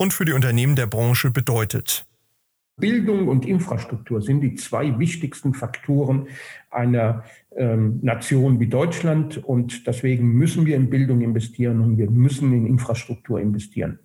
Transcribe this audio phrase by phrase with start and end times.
[0.00, 2.06] und für die Unternehmen der Branche bedeutet.
[2.78, 6.28] Bildung und Infrastruktur sind die zwei wichtigsten Faktoren
[6.70, 12.50] einer ähm, Nation wie Deutschland und deswegen müssen wir in Bildung investieren und wir müssen
[12.54, 13.98] in Infrastruktur investieren.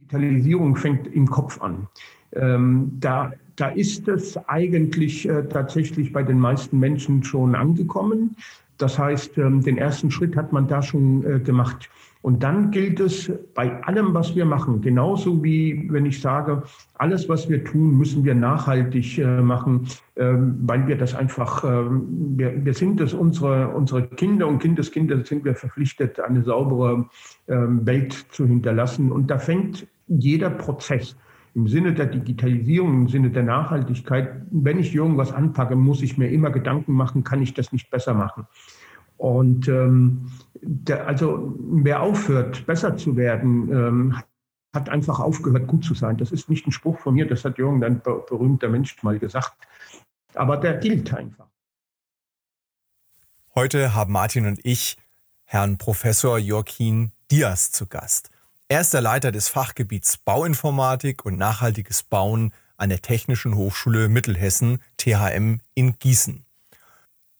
[0.00, 1.86] Digitalisierung fängt im Kopf an.
[2.32, 8.34] Ähm, da, da ist es eigentlich äh, tatsächlich bei den meisten Menschen schon angekommen.
[8.78, 11.88] Das heißt, ähm, den ersten Schritt hat man da schon äh, gemacht.
[12.24, 16.62] Und dann gilt es bei allem, was wir machen, genauso wie wenn ich sage,
[16.94, 22.06] alles, was wir tun, müssen wir nachhaltig äh, machen, ähm, weil wir das einfach, ähm,
[22.38, 27.10] wir, wir sind es, unsere, unsere Kinder und Kindeskinder sind wir verpflichtet, eine saubere
[27.46, 29.12] Welt zu hinterlassen.
[29.12, 31.16] Und da fängt jeder Prozess
[31.54, 36.30] im Sinne der Digitalisierung, im Sinne der Nachhaltigkeit, wenn ich irgendwas anpacke, muss ich mir
[36.30, 38.46] immer Gedanken machen, kann ich das nicht besser machen.
[39.18, 40.30] Und ähm,
[40.66, 44.22] der, also wer aufhört, besser zu werden, ähm,
[44.74, 46.16] hat einfach aufgehört, gut zu sein.
[46.16, 49.54] Das ist nicht ein Spruch von mir, das hat Jürgen, ein berühmter Mensch, mal gesagt.
[50.34, 51.46] Aber der gilt einfach.
[53.54, 54.96] Heute haben Martin und ich
[55.44, 58.30] Herrn Professor Joaquin Diaz zu Gast.
[58.66, 64.80] Er ist der Leiter des Fachgebiets Bauinformatik und nachhaltiges Bauen an der Technischen Hochschule Mittelhessen
[64.96, 66.44] THM in Gießen.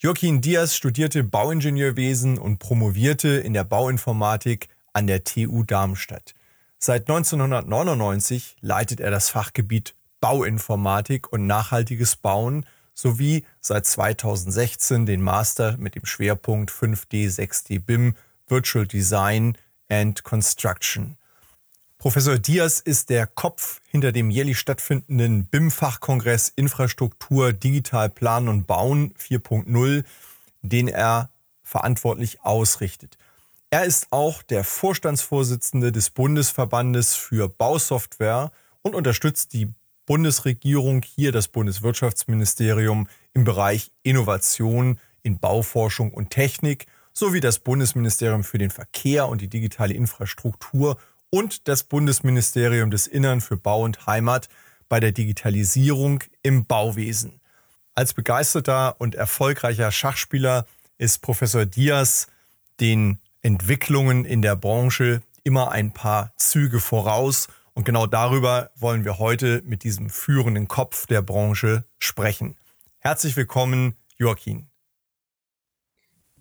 [0.05, 6.35] Joaquin Diaz studierte Bauingenieurwesen und promovierte in der Bauinformatik an der TU Darmstadt.
[6.77, 15.79] Seit 1999 leitet er das Fachgebiet Bauinformatik und nachhaltiges Bauen sowie seit 2016 den Master
[15.79, 18.15] mit dem Schwerpunkt 5D, 6D BIM
[18.47, 19.57] Virtual Design
[19.89, 21.17] and Construction.
[21.99, 29.15] Professor Diaz ist der Kopf hinter dem jährlich stattfindenden BIM-Fachkongress Infrastruktur, Digital Planen und Bauen
[29.15, 30.05] 4.0,
[30.63, 31.31] den er
[31.63, 33.17] verantwortlich ausrichtet.
[33.71, 38.53] Er ist auch der Vorstandsvorsitzende des Bundesverbandes für Bausoftware
[38.83, 39.73] und unterstützt die
[40.07, 48.59] Bundesregierung, hier das Bundeswirtschaftsministerium, im Bereich Innovation in Bauforschung und Technik sowie das Bundesministerium für
[48.59, 50.99] den Verkehr und die digitale Infrastruktur
[51.35, 54.49] und das Bundesministerium des Innern für Bau und Heimat
[54.89, 57.41] bei der Digitalisierung im Bauwesen.
[57.93, 60.65] Als begeisterter und erfolgreicher Schachspieler
[60.97, 62.29] ist Professor Diaz
[62.79, 67.49] den Entwicklungen in der Branche immer ein paar Züge voraus.
[67.73, 72.57] Und genau darüber wollen wir heute mit diesem führenden Kopf der Branche sprechen.
[73.01, 74.69] Herzlich willkommen, Joaquin.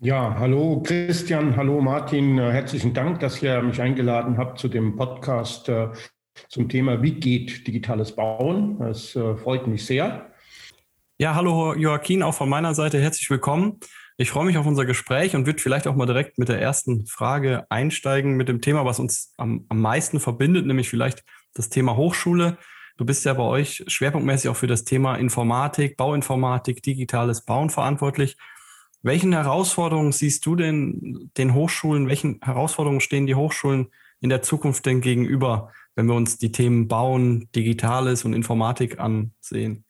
[0.00, 2.36] Ja, hallo Christian, hallo Martin.
[2.36, 5.88] Äh, herzlichen Dank, dass ihr mich eingeladen habt zu dem Podcast äh,
[6.48, 8.78] zum Thema Wie geht digitales Bauen?
[8.80, 10.32] Das äh, freut mich sehr.
[11.16, 13.78] Ja, hallo Joaquin, auch von meiner Seite herzlich willkommen.
[14.16, 17.06] Ich freue mich auf unser Gespräch und würde vielleicht auch mal direkt mit der ersten
[17.06, 21.22] Frage einsteigen, mit dem Thema, was uns am, am meisten verbindet, nämlich vielleicht
[21.54, 22.58] das Thema Hochschule.
[22.96, 28.36] Du bist ja bei euch schwerpunktmäßig auch für das Thema Informatik, Bauinformatik, digitales Bauen verantwortlich.
[29.04, 32.08] Welchen Herausforderungen siehst du denn den Hochschulen?
[32.08, 33.88] Welchen Herausforderungen stehen die Hochschulen
[34.20, 39.84] in der Zukunft denn gegenüber, wenn wir uns die Themen Bauen, Digitales und Informatik ansehen?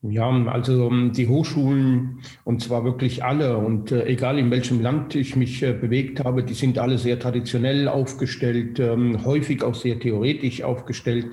[0.00, 5.14] Ja, also ähm, die Hochschulen, und zwar wirklich alle, und äh, egal in welchem Land
[5.14, 9.98] ich mich äh, bewegt habe, die sind alle sehr traditionell aufgestellt, ähm, häufig auch sehr
[10.00, 11.26] theoretisch aufgestellt.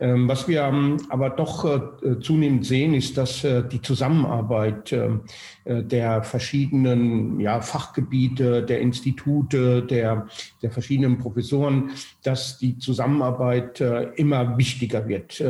[0.00, 5.20] Ähm, was wir ähm, aber doch äh, zunehmend sehen, ist, dass äh, die Zusammenarbeit ähm,
[5.64, 10.26] äh, der verschiedenen ja, Fachgebiete, der Institute, der,
[10.62, 11.90] der verschiedenen Professoren,
[12.22, 13.80] dass die Zusammenarbeit
[14.16, 15.42] immer wichtiger wird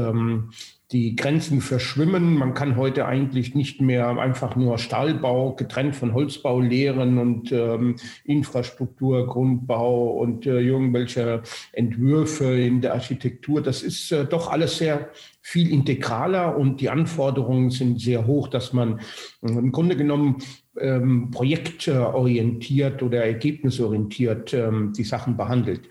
[0.92, 2.34] die Grenzen verschwimmen.
[2.37, 7.96] Man kann heute eigentlich nicht mehr einfach nur Stahlbau getrennt von Holzbau lehren und ähm,
[8.25, 11.42] Infrastruktur, Grundbau und äh, irgendwelche
[11.72, 13.62] Entwürfe in der Architektur.
[13.62, 15.10] Das ist äh, doch alles sehr
[15.40, 18.98] viel integraler und die Anforderungen sind sehr hoch, dass man
[19.42, 20.38] äh, im Grunde genommen
[20.78, 25.82] ähm, projektorientiert oder ergebnisorientiert ähm, die Sachen behandelt.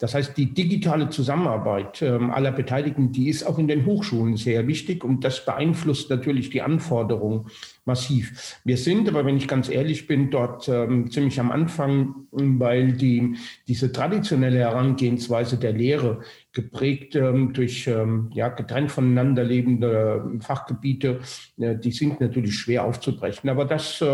[0.00, 4.66] Das heißt, die digitale Zusammenarbeit ähm, aller Beteiligten, die ist auch in den Hochschulen sehr
[4.68, 7.46] wichtig und das beeinflusst natürlich die Anforderungen
[7.84, 8.60] massiv.
[8.64, 13.36] Wir sind aber, wenn ich ganz ehrlich bin, dort ähm, ziemlich am Anfang, weil die,
[13.66, 16.20] diese traditionelle Herangehensweise der Lehre
[16.52, 17.88] geprägt ähm, durch
[18.32, 21.20] ja, getrennt voneinander lebende Fachgebiete.
[21.58, 23.48] Äh, die sind natürlich schwer aufzubrechen.
[23.48, 24.04] Aber das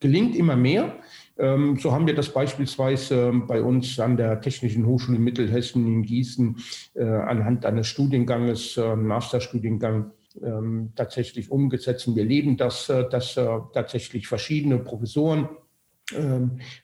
[0.00, 0.96] gelingt immer mehr.
[1.38, 6.02] Ähm, so haben wir das beispielsweise ähm, bei uns an der Technischen Hochschule Mittelhessen in
[6.02, 6.56] Gießen
[6.94, 10.12] äh, anhand eines Studienganges, äh, Masterstudiengang,
[10.42, 12.06] ähm, tatsächlich umgesetzt.
[12.08, 15.48] Und wir leben das, äh, dass tatsächlich verschiedene Professoren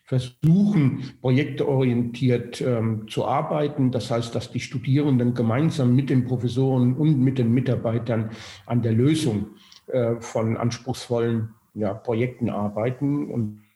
[0.04, 2.64] versuchen, projektorientiert
[3.08, 3.90] zu arbeiten.
[3.90, 8.30] Das heißt, dass die Studierenden gemeinsam mit den Professoren und mit den Mitarbeitern
[8.64, 9.48] an der Lösung
[10.20, 13.30] von anspruchsvollen ja, Projekten arbeiten.
[13.30, 13.67] Und ähm,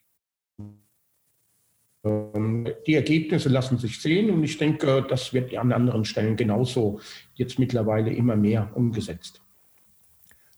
[2.04, 7.00] die Ergebnisse lassen sich sehen und ich denke, das wird an anderen Stellen genauso
[7.34, 9.40] jetzt mittlerweile immer mehr umgesetzt.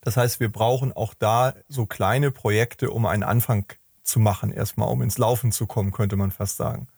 [0.00, 3.67] Das heißt, wir brauchen auch da so kleine Projekte, um einen Anfang
[4.02, 6.88] zu machen, erstmal um ins Laufen zu kommen, könnte man fast sagen.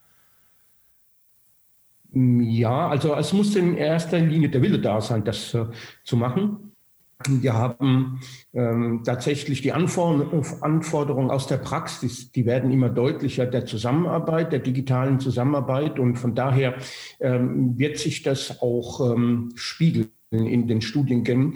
[2.13, 5.67] Ja, also es muss in erster Linie der Wille da sein, das äh,
[6.05, 6.76] zu machen.
[7.25, 8.21] Wir haben
[8.53, 15.19] ähm, tatsächlich die Anforderungen aus der Praxis, die werden immer deutlicher der Zusammenarbeit, der digitalen
[15.19, 15.99] Zusammenarbeit.
[15.99, 16.77] Und von daher
[17.21, 21.55] ähm, wird sich das auch ähm, spiegeln in den Studiengängen.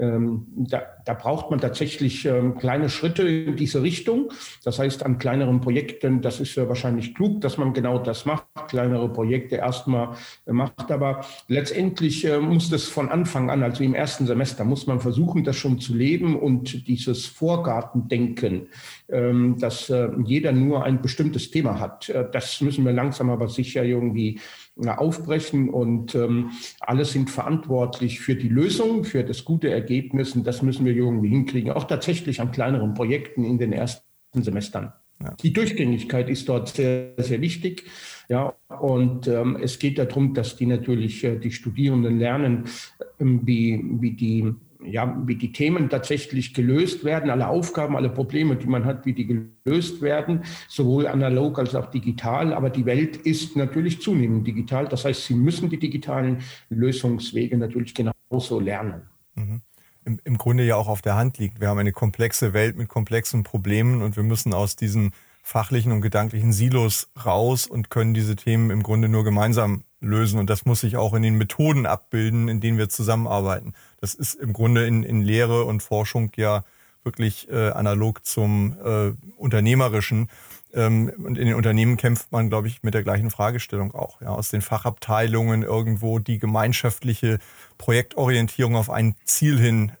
[0.00, 4.32] Ähm, da, da, braucht man tatsächlich ähm, kleine Schritte in diese Richtung.
[4.64, 8.46] Das heißt, an kleineren Projekten, das ist ja wahrscheinlich klug, dass man genau das macht,
[8.68, 10.16] kleinere Projekte erstmal
[10.46, 10.90] macht.
[10.90, 15.44] Aber letztendlich äh, muss das von Anfang an, also im ersten Semester, muss man versuchen,
[15.44, 18.68] das schon zu leben und dieses Vorgartendenken,
[19.10, 23.48] ähm, dass äh, jeder nur ein bestimmtes Thema hat, äh, das müssen wir langsam aber
[23.48, 24.40] sicher irgendwie
[24.88, 26.50] aufbrechen und ähm,
[26.80, 31.28] alle sind verantwortlich für die Lösung, für das gute Ergebnis und das müssen wir irgendwie
[31.28, 34.92] hinkriegen, auch tatsächlich an kleineren Projekten in den ersten Semestern.
[35.22, 35.34] Ja.
[35.42, 37.84] Die Durchgängigkeit ist dort sehr, sehr wichtig.
[38.28, 42.64] Ja, und ähm, es geht darum, dass die natürlich äh, die Studierenden lernen,
[42.98, 44.54] äh, wie, wie die
[44.84, 49.12] ja, wie die Themen tatsächlich gelöst werden, alle Aufgaben, alle Probleme, die man hat, wie
[49.12, 52.52] die gelöst werden, sowohl analog als auch digital.
[52.52, 54.88] Aber die Welt ist natürlich zunehmend digital.
[54.88, 56.38] Das heißt, sie müssen die digitalen
[56.68, 59.02] Lösungswege natürlich genauso lernen.
[59.34, 59.60] Mhm.
[60.04, 61.60] Im, Im Grunde ja auch auf der Hand liegt.
[61.60, 65.12] Wir haben eine komplexe Welt mit komplexen Problemen und wir müssen aus diesen
[65.42, 70.38] fachlichen und gedanklichen Silos raus und können diese Themen im Grunde nur gemeinsam lösen.
[70.38, 73.74] Und das muss sich auch in den Methoden abbilden, in denen wir zusammenarbeiten.
[74.00, 76.64] Das ist im Grunde in, in Lehre und Forschung ja
[77.04, 80.28] wirklich äh, analog zum äh, Unternehmerischen.
[80.72, 84.20] Ähm, und in den Unternehmen kämpft man, glaube ich, mit der gleichen Fragestellung auch.
[84.20, 87.38] Ja, aus den Fachabteilungen irgendwo die gemeinschaftliche
[87.78, 89.92] Projektorientierung auf ein Ziel hin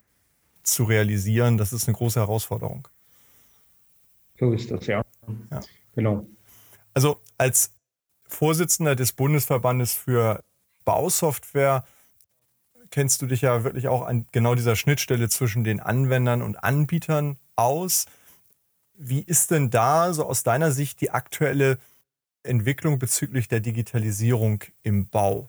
[0.62, 2.86] zu realisieren, das ist eine große Herausforderung.
[4.38, 5.02] So ist das, ja.
[5.50, 5.60] ja.
[5.94, 6.26] Genau.
[6.94, 7.72] Also als
[8.28, 10.42] Vorsitzender des Bundesverbandes für
[10.84, 11.84] Bausoftware
[12.90, 17.36] kennst du dich ja wirklich auch an genau dieser Schnittstelle zwischen den Anwendern und Anbietern
[17.56, 18.06] aus.
[18.96, 21.78] Wie ist denn da so aus deiner Sicht die aktuelle
[22.42, 25.48] Entwicklung bezüglich der Digitalisierung im Bau?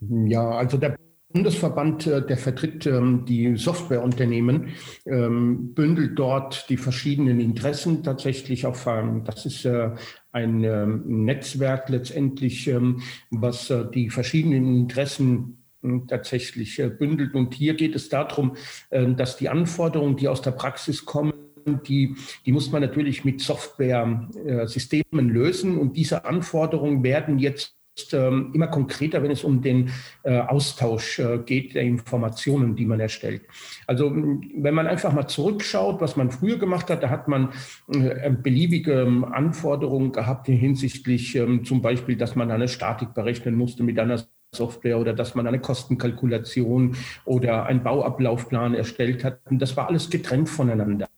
[0.00, 0.96] Ja, also der
[1.32, 4.68] Bundesverband, äh, der vertritt ähm, die Softwareunternehmen,
[5.06, 9.90] ähm, bündelt dort die verschiedenen Interessen tatsächlich auf, ähm, das ist äh,
[10.32, 17.34] ein ähm, Netzwerk letztendlich, ähm, was äh, die verschiedenen Interessen hm, tatsächlich äh, bündelt.
[17.34, 18.56] Und hier geht es darum,
[18.90, 21.34] äh, dass die Anforderungen, die aus der Praxis kommen,
[21.86, 25.78] die, die muss man natürlich mit Software-Systemen lösen.
[25.78, 27.81] Und diese Anforderungen werden jetzt ähm,
[28.12, 29.90] immer konkreter, wenn es um den
[30.22, 33.42] äh, Austausch äh, geht der Informationen, die man erstellt.
[33.86, 37.50] Also wenn man einfach mal zurückschaut, was man früher gemacht hat, da hat man
[37.92, 43.82] äh, beliebige ähm, Anforderungen gehabt hinsichtlich ähm, zum Beispiel, dass man eine Statik berechnen musste
[43.82, 49.40] mit einer Software oder dass man eine Kostenkalkulation oder einen Bauablaufplan erstellt hat.
[49.50, 51.08] Und das war alles getrennt voneinander.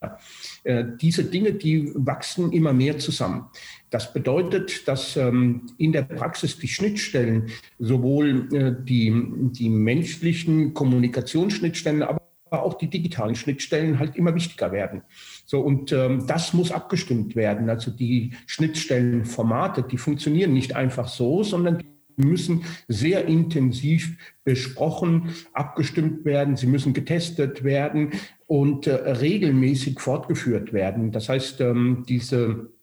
[1.00, 3.46] Diese Dinge, die wachsen immer mehr zusammen.
[3.94, 9.14] Das bedeutet, dass ähm, in der Praxis die Schnittstellen, sowohl äh, die,
[9.52, 12.20] die menschlichen Kommunikationsschnittstellen, aber
[12.50, 15.02] auch die digitalen Schnittstellen halt immer wichtiger werden.
[15.46, 17.70] So, und ähm, das muss abgestimmt werden.
[17.70, 21.86] Also die Schnittstellenformate, die funktionieren nicht einfach so, sondern die
[22.16, 28.10] müssen sehr intensiv besprochen, abgestimmt werden, sie müssen getestet werden
[28.48, 31.12] und äh, regelmäßig fortgeführt werden.
[31.12, 32.73] Das heißt, ähm, diese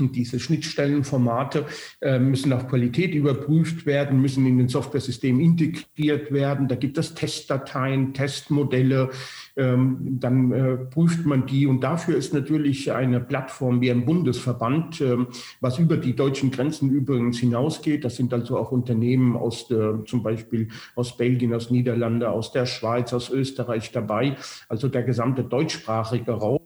[0.00, 1.66] und diese Schnittstellenformate
[2.00, 6.68] äh, müssen auf Qualität überprüft werden, müssen in den Software-System integriert werden.
[6.68, 9.10] Da gibt es Testdateien, Testmodelle,
[9.56, 11.66] ähm, dann äh, prüft man die.
[11.66, 15.16] Und dafür ist natürlich eine Plattform wie ein Bundesverband, äh,
[15.60, 18.04] was über die deutschen Grenzen übrigens hinausgeht.
[18.04, 22.66] Das sind also auch Unternehmen aus der, zum Beispiel aus Belgien, aus Niederlande, aus der
[22.66, 24.36] Schweiz, aus Österreich dabei.
[24.68, 26.60] Also der gesamte deutschsprachige Raum.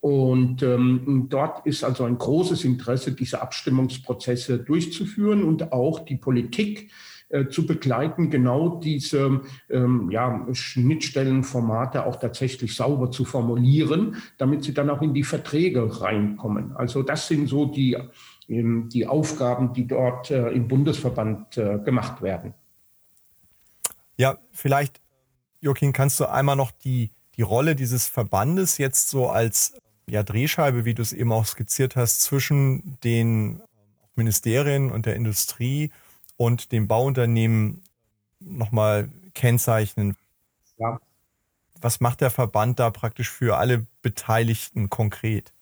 [0.00, 6.90] Und ähm, dort ist also ein großes Interesse, diese Abstimmungsprozesse durchzuführen und auch die Politik
[7.30, 14.72] äh, zu begleiten, genau diese ähm, ja, Schnittstellenformate auch tatsächlich sauber zu formulieren, damit sie
[14.72, 16.74] dann auch in die Verträge reinkommen.
[16.76, 17.98] Also das sind so die,
[18.48, 22.54] ähm, die Aufgaben, die dort äh, im Bundesverband äh, gemacht werden.
[24.16, 25.02] Ja, vielleicht,
[25.60, 29.74] Joachim, kannst du einmal noch die, die Rolle dieses Verbandes jetzt so als
[30.08, 33.60] ja, Drehscheibe, wie du es eben auch skizziert hast, zwischen den
[34.14, 35.92] Ministerien und der Industrie
[36.36, 37.82] und dem Bauunternehmen
[38.40, 40.16] nochmal kennzeichnen.
[40.78, 41.00] Ja.
[41.80, 45.52] Was macht der Verband da praktisch für alle Beteiligten konkret?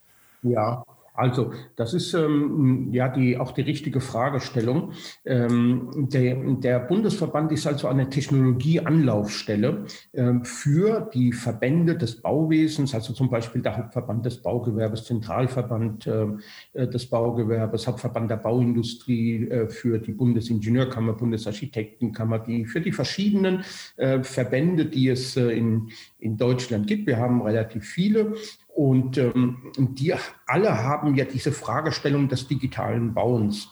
[0.43, 0.85] Ja,
[1.17, 4.93] also, das ist ähm, ja die, auch die richtige Fragestellung.
[5.25, 13.13] Ähm, der, der, Bundesverband ist also eine Technologieanlaufstelle ähm, für die Verbände des Bauwesens, also
[13.13, 19.99] zum Beispiel der Hauptverband des Baugewerbes, Zentralverband äh, des Baugewerbes, Hauptverband der Bauindustrie, äh, für
[19.99, 23.65] die Bundesingenieurkammer, Bundesarchitektenkammer, die für die verschiedenen
[23.97, 27.07] äh, Verbände, die es äh, in, in Deutschland gibt.
[27.07, 28.35] Wir haben relativ viele.
[28.69, 30.15] Und ähm, die
[30.47, 33.69] alle haben ja diese Fragestellung des digitalen Bauens.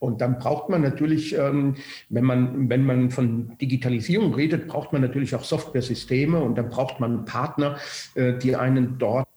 [0.00, 1.74] Und dann braucht man natürlich, ähm,
[2.08, 7.00] wenn, man, wenn man von Digitalisierung redet, braucht man natürlich auch Software-Systeme und dann braucht
[7.00, 7.76] man Partner,
[8.14, 9.28] äh, die einen dort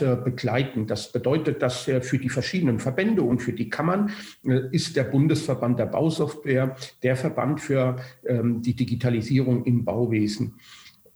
[0.00, 0.86] äh, begleiten.
[0.86, 4.10] Das bedeutet, dass äh, für die verschiedenen Verbände und für die Kammern
[4.44, 10.54] äh, ist der Bundesverband der Bausoftware der Verband für ähm, die Digitalisierung im Bauwesen.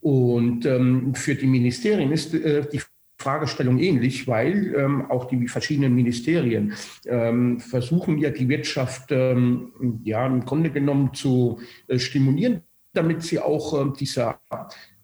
[0.03, 2.81] Und ähm, für die Ministerien ist äh, die
[3.17, 6.73] Fragestellung ähnlich, weil ähm, auch die verschiedenen Ministerien
[7.05, 13.39] ähm, versuchen ja die Wirtschaft ähm, ja im Grunde genommen zu äh, stimulieren, damit sie
[13.39, 14.41] auch äh, dieser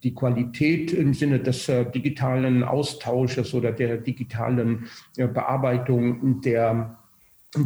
[0.02, 6.99] die Qualität im Sinne des äh, digitalen Austausches oder der digitalen äh, Bearbeitung der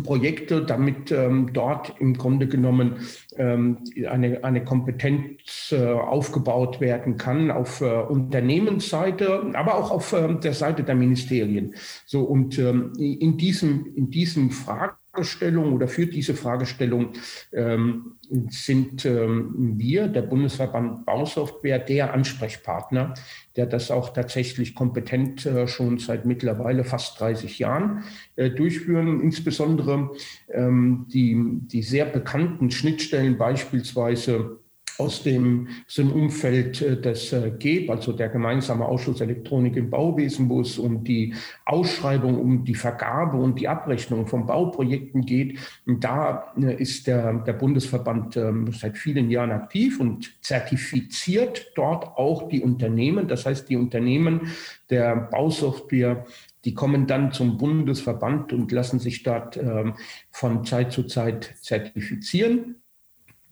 [0.02, 3.00] Projekte, damit ähm, dort im Grunde genommen
[3.36, 10.34] ähm, eine, eine Kompetenz äh, aufgebaut werden kann auf äh, Unternehmensseite, aber auch auf äh,
[10.36, 11.74] der Seite der Ministerien.
[12.06, 17.12] So und ähm, in diesem in diesem Fragen Fragestellung oder für diese Fragestellung
[17.52, 18.16] ähm,
[18.50, 23.14] sind ähm, wir, der Bundesverband Bausoftware, der Ansprechpartner,
[23.54, 28.02] der das auch tatsächlich kompetent äh, schon seit mittlerweile fast 30 Jahren
[28.34, 29.20] äh, durchführen.
[29.20, 30.10] Insbesondere
[30.48, 34.58] ähm, die, die sehr bekannten Schnittstellen beispielsweise
[34.98, 39.90] aus dem, aus dem Umfeld äh, des äh, GEB, also der gemeinsame Ausschuss Elektronik im
[39.90, 41.34] Bauwesen, wo es um die
[41.64, 45.58] Ausschreibung, um die Vergabe und die Abrechnung von Bauprojekten geht.
[45.86, 52.16] Und da äh, ist der, der Bundesverband ähm, seit vielen Jahren aktiv und zertifiziert dort
[52.16, 53.28] auch die Unternehmen.
[53.28, 54.52] Das heißt, die Unternehmen
[54.90, 56.24] der Bausoftware
[56.64, 59.94] die kommen dann zum Bundesverband und lassen sich dort ähm,
[60.30, 62.76] von Zeit zu Zeit zertifizieren.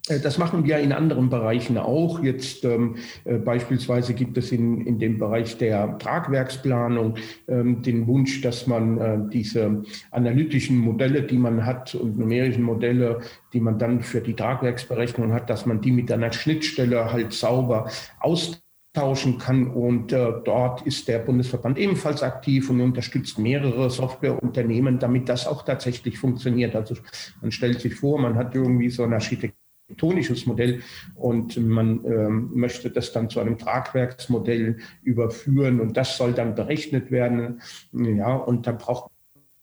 [0.07, 2.21] Äh, das machen wir in anderen Bereichen auch.
[2.23, 2.95] Jetzt ähm,
[3.25, 7.15] äh, beispielsweise gibt es in, in dem Bereich der Tragwerksplanung
[7.47, 13.21] ähm, den Wunsch, dass man äh, diese analytischen Modelle, die man hat und numerischen Modelle,
[13.53, 17.89] die man dann für die Tragwerksberechnung hat, dass man die mit einer Schnittstelle halt sauber
[18.19, 19.67] austauschen kann.
[19.67, 25.63] Und äh, dort ist der Bundesverband ebenfalls aktiv und unterstützt mehrere Softwareunternehmen, damit das auch
[25.63, 26.75] tatsächlich funktioniert.
[26.75, 26.95] Also
[27.41, 29.62] man stellt sich vor, man hat irgendwie so eine Architektur
[29.93, 30.81] architektonisches Modell
[31.15, 37.11] und man ähm, möchte das dann zu einem Tragwerksmodell überführen und das soll dann berechnet
[37.11, 37.61] werden.
[37.91, 39.11] Ja, und dann braucht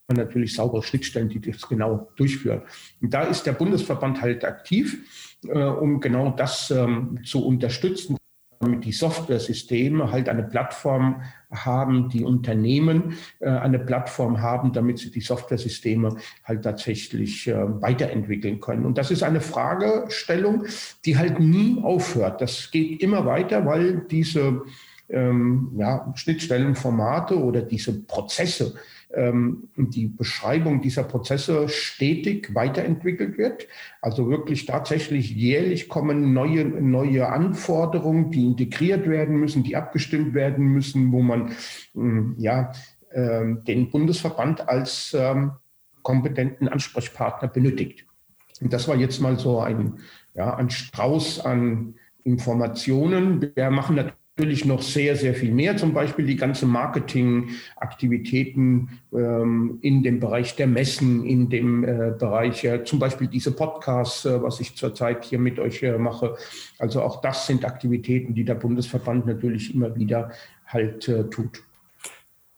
[0.09, 2.63] man natürlich saubere Schnittstellen, die das genau durchführen.
[3.01, 8.17] Und da ist der Bundesverband halt aktiv, äh, um genau das ähm, zu unterstützen,
[8.61, 15.11] damit die Software-Systeme halt eine Plattform haben, die Unternehmen äh, eine Plattform haben, damit sie
[15.11, 18.85] die Software-Systeme halt tatsächlich äh, weiterentwickeln können.
[18.85, 20.67] Und das ist eine Fragestellung,
[21.07, 22.43] die halt nie aufhört.
[22.43, 24.61] Das geht immer weiter, weil diese
[25.09, 28.75] ähm, ja, Schnittstellenformate oder diese Prozesse,
[29.13, 33.67] die Beschreibung dieser Prozesse stetig weiterentwickelt wird.
[34.01, 40.67] Also wirklich tatsächlich jährlich kommen neue, neue Anforderungen, die integriert werden müssen, die abgestimmt werden
[40.67, 41.53] müssen, wo man
[41.97, 42.73] ähm, ja
[43.13, 45.53] ähm, den Bundesverband als ähm,
[46.03, 48.07] kompetenten Ansprechpartner benötigt.
[48.61, 49.99] Und das war jetzt mal so ein,
[50.35, 53.51] ja, ein Strauß an Informationen.
[53.55, 54.20] Wir machen natürlich
[54.65, 60.67] noch sehr, sehr viel mehr, zum Beispiel die ganzen Marketingaktivitäten ähm, in dem Bereich der
[60.67, 65.39] Messen, in dem äh, Bereich äh, zum Beispiel diese Podcasts, äh, was ich zurzeit hier
[65.39, 66.37] mit euch äh, mache.
[66.79, 70.31] Also auch das sind Aktivitäten, die der Bundesverband natürlich immer wieder
[70.67, 71.63] halt äh, tut.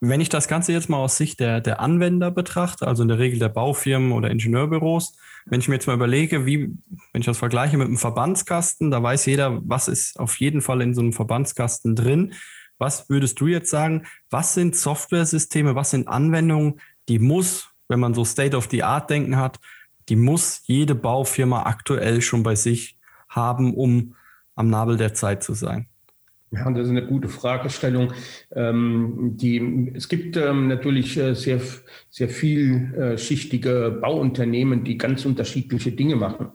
[0.05, 3.21] Wenn ich das Ganze jetzt mal aus Sicht der, der Anwender betrachte, also in der
[3.21, 6.75] Regel der Baufirmen oder Ingenieurbüros, wenn ich mir jetzt mal überlege, wie,
[7.13, 10.81] wenn ich das vergleiche mit einem Verbandskasten, da weiß jeder, was ist auf jeden Fall
[10.83, 12.35] in so einem Verbandskasten drin.
[12.79, 14.07] Was würdest du jetzt sagen?
[14.31, 19.11] Was sind Softwaresysteme, was sind Anwendungen, die muss, wenn man so State of the Art
[19.11, 19.59] denken hat,
[20.09, 24.17] die muss jede Baufirma aktuell schon bei sich haben, um
[24.55, 25.89] am Nabel der Zeit zu sein?
[26.55, 28.13] Ja, das ist eine gute Fragestellung.
[28.55, 31.61] Ähm, die, es gibt ähm, natürlich äh, sehr,
[32.11, 36.49] sehr vielschichtige Bauunternehmen, die ganz unterschiedliche Dinge machen.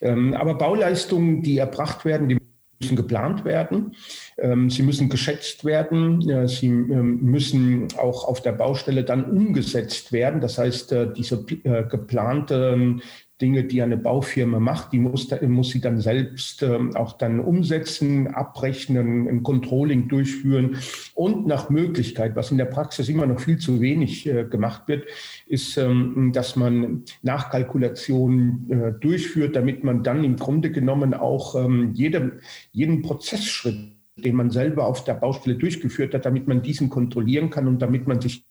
[0.00, 2.38] Ähm, aber Bauleistungen, die erbracht werden, die
[2.80, 3.94] müssen geplant werden.
[4.38, 6.48] Ähm, sie müssen geschätzt werden.
[6.48, 10.40] Sie ähm, müssen auch auf der Baustelle dann umgesetzt werden.
[10.40, 12.98] Das heißt, äh, diese äh, geplante
[13.40, 18.28] Dinge, die eine Baufirma macht, die muss, muss sie dann selbst ähm, auch dann umsetzen,
[18.28, 20.76] abrechnen, ein Controlling durchführen.
[21.14, 25.04] Und nach Möglichkeit, was in der Praxis immer noch viel zu wenig äh, gemacht wird,
[25.46, 31.90] ist, ähm, dass man Nachkalkulationen äh, durchführt, damit man dann im Grunde genommen auch ähm,
[31.92, 32.38] jede,
[32.72, 37.66] jeden Prozessschritt den man selber auf der Baustelle durchgeführt hat, damit man diesen kontrollieren kann
[37.66, 38.44] und damit man sich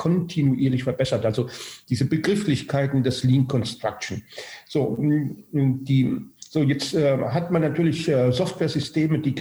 [0.00, 1.26] kontinuierlich verbessert.
[1.26, 1.50] Also
[1.90, 4.22] diese Begrifflichkeiten des Lean Construction.
[4.66, 9.34] So, die, so jetzt äh, hat man natürlich äh, Software-Systeme, die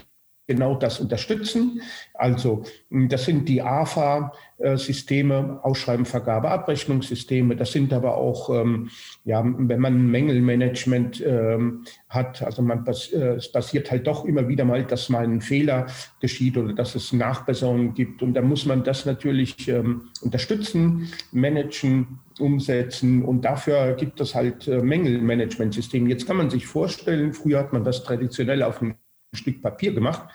[0.50, 1.82] genau das unterstützen.
[2.16, 7.56] Also das sind die AFA-Systeme, Ausschreiben, Vergabe, Abrechnungssysteme.
[7.56, 8.90] Das sind aber auch, ähm,
[9.26, 14.66] ja, wenn man Mängelmanagement ähm, hat, also man, äh, es passiert halt doch immer wieder
[14.66, 15.86] mal, dass mal ein Fehler
[16.20, 18.24] geschieht oder dass es Nachbesserungen gibt.
[18.24, 23.24] Und da muss man das natürlich ähm, unterstützen, managen, umsetzen.
[23.24, 26.10] Und dafür gibt es halt äh, Mängelmanagementsysteme.
[26.10, 28.96] Jetzt kann man sich vorstellen, früher hat man das traditionell auf dem
[29.34, 30.30] Stück Papier gemacht.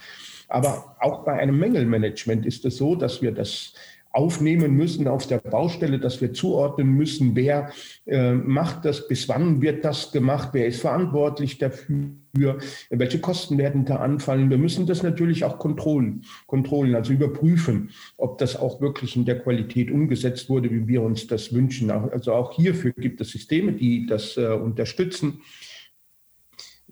[0.48, 3.74] Aber auch bei einem Mängelmanagement ist es so, dass wir das
[4.14, 7.72] aufnehmen müssen auf der Baustelle, dass wir zuordnen müssen, wer
[8.06, 12.58] äh, macht das, bis wann wird das gemacht, wer ist verantwortlich dafür,
[12.90, 14.50] welche Kosten werden da anfallen.
[14.50, 19.40] Wir müssen das natürlich auch kontrollen, kontrollen, also überprüfen, ob das auch wirklich in der
[19.40, 21.90] Qualität umgesetzt wurde, wie wir uns das wünschen.
[21.90, 25.40] Also auch hierfür gibt es Systeme, die das äh, unterstützen.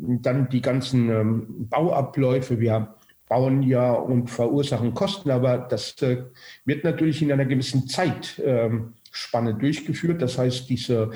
[0.05, 2.59] Dann die ganzen ähm, Bauabläufe.
[2.59, 2.95] Wir
[3.29, 6.25] bauen ja und verursachen Kosten, aber das äh,
[6.65, 8.91] wird natürlich in einer gewissen Zeitspanne
[9.51, 10.21] ähm, durchgeführt.
[10.21, 11.13] Das heißt, diese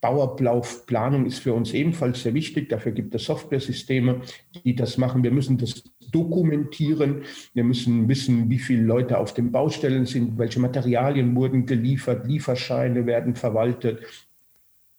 [0.00, 2.68] Bauablaufplanung ist für uns ebenfalls sehr wichtig.
[2.68, 4.22] Dafür gibt es Softwaresysteme,
[4.64, 5.22] die das machen.
[5.22, 7.22] Wir müssen das dokumentieren.
[7.54, 13.06] Wir müssen wissen, wie viele Leute auf den Baustellen sind, welche Materialien wurden geliefert, Lieferscheine
[13.06, 14.00] werden verwaltet,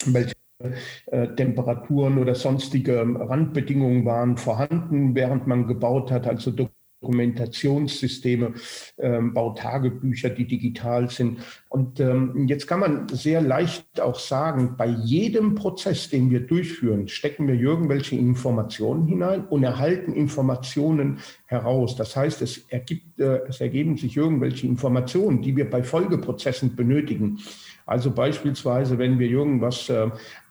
[0.06, 6.52] welche äh, Temperaturen oder sonstige Randbedingungen waren vorhanden, während man gebaut hat, also
[7.00, 8.54] Dokumentationssysteme,
[8.98, 11.42] ähm, Bautagebücher, die digital sind.
[11.70, 17.08] Und ähm, jetzt kann man sehr leicht auch sagen, bei jedem Prozess, den wir durchführen,
[17.08, 21.96] stecken wir irgendwelche Informationen hinein und erhalten Informationen heraus.
[21.96, 27.38] Das heißt, es, ergibt, äh, es ergeben sich irgendwelche Informationen, die wir bei Folgeprozessen benötigen.
[27.86, 30.10] Also beispielsweise, wenn wir irgendwas äh,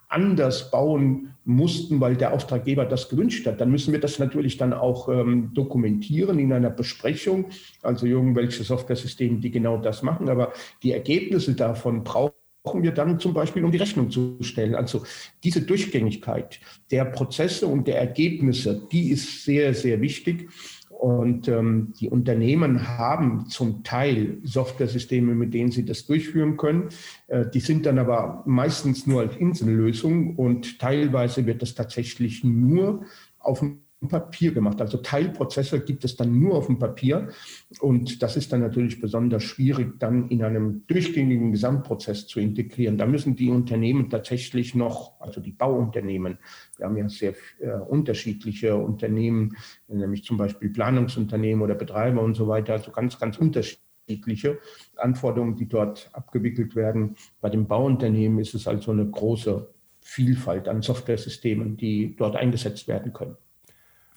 [0.09, 4.73] anders bauen mussten, weil der Auftraggeber das gewünscht hat, dann müssen wir das natürlich dann
[4.73, 7.45] auch ähm, dokumentieren in einer Besprechung,
[7.81, 10.29] also irgendwelche Software-Systeme, die genau das machen.
[10.29, 12.33] Aber die Ergebnisse davon brauchen
[12.75, 14.75] wir dann zum Beispiel, um die Rechnung zu stellen.
[14.75, 15.03] Also
[15.43, 16.59] diese Durchgängigkeit
[16.91, 20.49] der Prozesse und der Ergebnisse, die ist sehr, sehr wichtig.
[20.97, 26.89] Und ähm, die Unternehmen haben zum Teil Software-Systeme, mit denen sie das durchführen können.
[27.27, 33.03] Äh, die sind dann aber meistens nur als Insellösung und teilweise wird das tatsächlich nur
[33.37, 34.79] auf dem Papier gemacht.
[34.79, 37.29] Also Teilprozesse gibt es dann nur auf dem Papier.
[37.79, 42.97] Und das ist dann natürlich besonders schwierig, dann in einem durchgängigen Gesamtprozess zu integrieren.
[42.97, 46.37] Da müssen die Unternehmen tatsächlich noch, also die Bauunternehmen,
[46.77, 49.57] wir haben ja sehr äh, unterschiedliche Unternehmen,
[49.87, 54.59] nämlich zum Beispiel Planungsunternehmen oder Betreiber und so weiter, also ganz, ganz unterschiedliche
[54.95, 57.15] Anforderungen, die dort abgewickelt werden.
[57.41, 59.67] Bei den Bauunternehmen ist es also eine große
[60.01, 63.35] Vielfalt an Softwaresystemen, die dort eingesetzt werden können.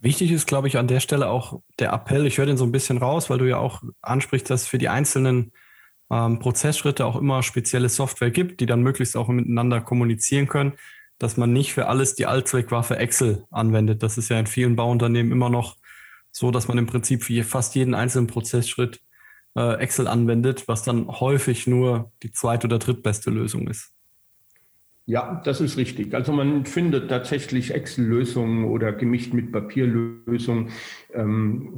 [0.02, 2.26] Wichtig ist, glaube ich, an der Stelle auch der Appell.
[2.26, 4.88] Ich höre den so ein bisschen raus, weil du ja auch ansprichst, dass für die
[4.88, 5.52] einzelnen
[6.10, 10.72] ähm, Prozessschritte auch immer spezielle Software gibt, die dann möglichst auch miteinander kommunizieren können,
[11.18, 14.02] dass man nicht für alles die Allzweckwaffe Excel anwendet.
[14.02, 15.76] Das ist ja in vielen Bauunternehmen immer noch
[16.32, 19.00] so, dass man im Prinzip für fast jeden einzelnen Prozessschritt
[19.54, 23.92] äh, Excel anwendet, was dann häufig nur die zweite oder drittbeste Lösung ist.
[25.10, 26.14] Ja, das ist richtig.
[26.14, 30.68] Also man findet tatsächlich Excel-Lösungen oder gemischt mit Papierlösungen
[31.12, 31.76] ähm,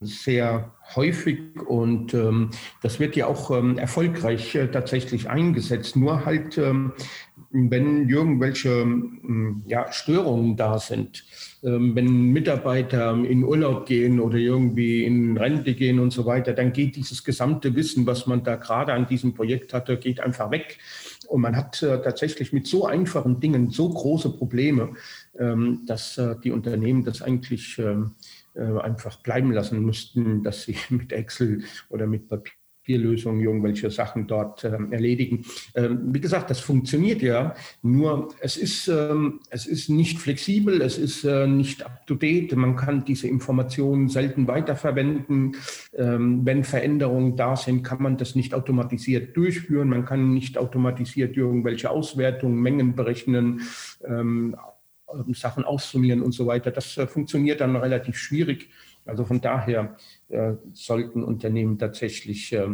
[0.00, 2.50] sehr häufig und ähm,
[2.82, 5.96] das wird ja auch ähm, erfolgreich äh, tatsächlich eingesetzt.
[5.96, 6.92] Nur halt, ähm,
[7.50, 11.24] wenn irgendwelche ähm, ja, Störungen da sind,
[11.62, 16.74] ähm, wenn Mitarbeiter in Urlaub gehen oder irgendwie in Rente gehen und so weiter, dann
[16.74, 20.76] geht dieses gesamte Wissen, was man da gerade an diesem Projekt hatte, geht einfach weg.
[21.28, 24.94] Und man hat äh, tatsächlich mit so einfachen Dingen so große Probleme,
[25.38, 28.14] ähm, dass äh, die Unternehmen das eigentlich ähm,
[28.54, 32.55] äh, einfach bleiben lassen müssten, dass sie mit Excel oder mit Papier
[32.86, 35.44] Papierlösungen irgendwelche Sachen dort ähm, erledigen.
[35.74, 40.96] Ähm, wie gesagt, das funktioniert ja, nur es ist, ähm, es ist nicht flexibel, es
[40.96, 45.56] ist äh, nicht up-to-date, man kann diese Informationen selten weiterverwenden.
[45.92, 51.90] Wenn Veränderungen da sind, kann man das nicht automatisiert durchführen, man kann nicht automatisiert irgendwelche
[51.90, 53.62] Auswertungen, Mengen berechnen,
[55.32, 56.70] Sachen aussummieren und so weiter.
[56.70, 58.68] Das äh, funktioniert dann relativ schwierig.
[59.04, 59.96] Also von daher
[60.72, 62.68] sollten Unternehmen tatsächlich äh,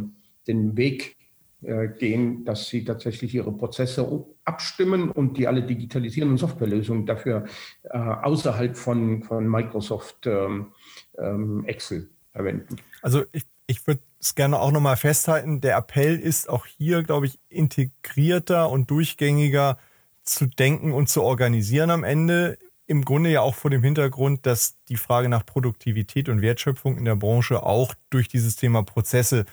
[0.47, 1.17] den Weg
[1.63, 7.45] äh, gehen, dass sie tatsächlich ihre Prozesse abstimmen und die alle digitalisieren und Softwarelösungen dafür
[7.85, 10.73] äh, außerhalb von, von Microsoft ähm,
[11.19, 12.77] ähm, Excel verwenden.
[13.03, 17.27] Also ich, ich würde es gerne auch nochmal festhalten, der Appell ist auch hier, glaube
[17.27, 19.79] ich, integrierter und durchgängiger
[20.25, 24.77] zu denken und zu organisieren am Ende im Grunde ja auch vor dem Hintergrund, dass
[24.89, 29.45] die Frage nach Produktivität und Wertschöpfung in der Branche auch durch dieses Thema Prozesse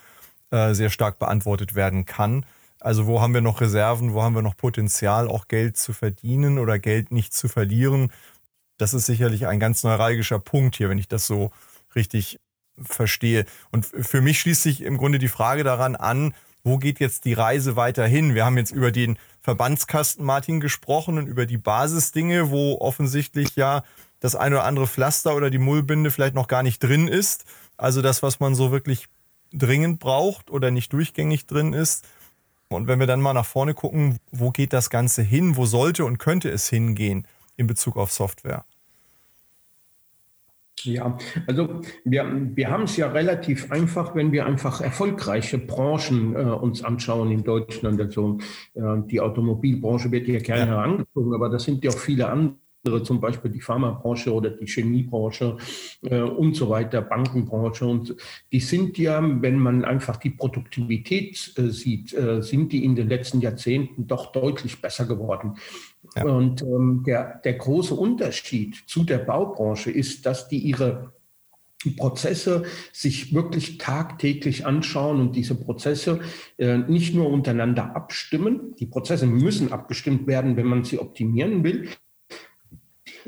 [0.52, 2.46] äh, sehr stark beantwortet werden kann.
[2.80, 6.58] Also wo haben wir noch Reserven, wo haben wir noch Potenzial, auch Geld zu verdienen
[6.60, 8.12] oder Geld nicht zu verlieren.
[8.78, 11.52] Das ist sicherlich ein ganz neuralgischer Punkt hier, wenn ich das so
[11.96, 12.40] richtig
[12.82, 13.46] verstehe.
[13.72, 17.34] Und für mich schließt sich im Grunde die Frage daran an, wo geht jetzt die
[17.34, 18.36] Reise weiterhin?
[18.36, 19.18] Wir haben jetzt über den
[19.50, 23.82] Verbandskasten Martin gesprochen und über die Basisdinge, wo offensichtlich ja
[24.20, 27.46] das eine oder andere Pflaster oder die Mullbinde vielleicht noch gar nicht drin ist.
[27.76, 29.08] Also das, was man so wirklich
[29.52, 32.08] dringend braucht oder nicht durchgängig drin ist.
[32.68, 35.56] Und wenn wir dann mal nach vorne gucken, wo geht das Ganze hin?
[35.56, 37.26] Wo sollte und könnte es hingehen
[37.58, 38.66] in Bezug auf Software?
[40.84, 46.40] Ja, also wir, wir haben es ja relativ einfach, wenn wir einfach erfolgreiche Branchen äh,
[46.40, 48.00] uns anschauen in Deutschland.
[48.00, 48.38] Also
[48.74, 50.78] äh, die Automobilbranche wird hier gerne ja.
[50.78, 55.58] herangezogen, aber das sind ja auch viele andere zum Beispiel die Pharmabranche oder die Chemiebranche
[56.04, 57.86] äh, und so weiter, Bankenbranche.
[57.86, 58.16] Und
[58.52, 63.10] die sind ja, wenn man einfach die Produktivität äh, sieht, äh, sind die in den
[63.10, 65.58] letzten Jahrzehnten doch deutlich besser geworden.
[66.16, 66.24] Ja.
[66.24, 71.14] Und ähm, der, der große Unterschied zu der Baubranche ist, dass die ihre
[71.96, 76.20] Prozesse sich wirklich tagtäglich anschauen und diese Prozesse
[76.58, 78.76] äh, nicht nur untereinander abstimmen.
[78.80, 81.88] Die Prozesse müssen abgestimmt werden, wenn man sie optimieren will,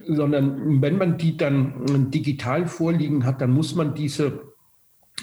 [0.05, 4.51] sondern wenn man die dann digital vorliegen hat, dann muss man diese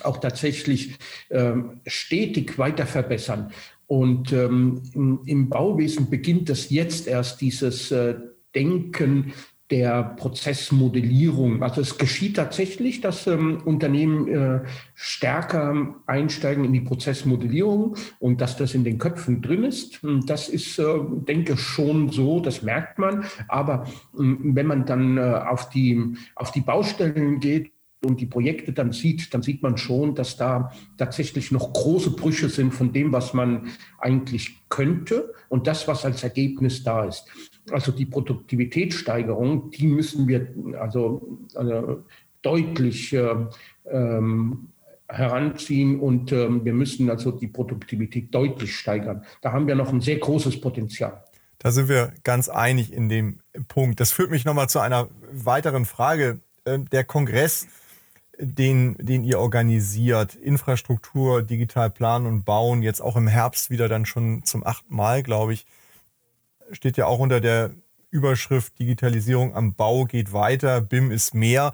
[0.02, 0.96] auch tatsächlich
[1.28, 1.54] äh,
[1.86, 3.52] stetig weiter verbessern.
[3.88, 8.16] Und ähm, im, im, Bauwesen beginnt das jetzt erst, dieses äh,
[8.54, 9.32] Denken
[9.70, 11.62] der Prozessmodellierung.
[11.62, 14.60] Also es geschieht tatsächlich, dass ähm, Unternehmen äh,
[14.94, 20.00] stärker einsteigen in die Prozessmodellierung und dass das in den Köpfen drin ist.
[20.26, 20.84] Das ist, äh,
[21.26, 23.24] denke schon so, das merkt man.
[23.48, 27.72] Aber äh, wenn man dann äh, auf, die, auf die Baustellen geht,
[28.04, 32.48] und die Projekte dann sieht, dann sieht man schon, dass da tatsächlich noch große Brüche
[32.48, 37.26] sind von dem, was man eigentlich könnte und das, was als Ergebnis da ist.
[37.70, 42.04] Also die Produktivitätssteigerung, die müssen wir also, also
[42.42, 43.34] deutlich äh,
[43.90, 44.68] ähm,
[45.08, 49.24] heranziehen und ähm, wir müssen also die Produktivität deutlich steigern.
[49.40, 51.24] Da haben wir noch ein sehr großes Potenzial.
[51.58, 53.98] Da sind wir ganz einig in dem Punkt.
[54.00, 56.40] Das führt mich nochmal zu einer weiteren Frage.
[56.64, 57.66] Ähm, der Kongress
[58.40, 64.06] den, den ihr organisiert, Infrastruktur, digital planen und bauen, jetzt auch im Herbst wieder dann
[64.06, 65.66] schon zum achten Mal, glaube ich,
[66.70, 67.72] steht ja auch unter der
[68.10, 71.72] Überschrift Digitalisierung am Bau geht weiter, BIM ist mehr.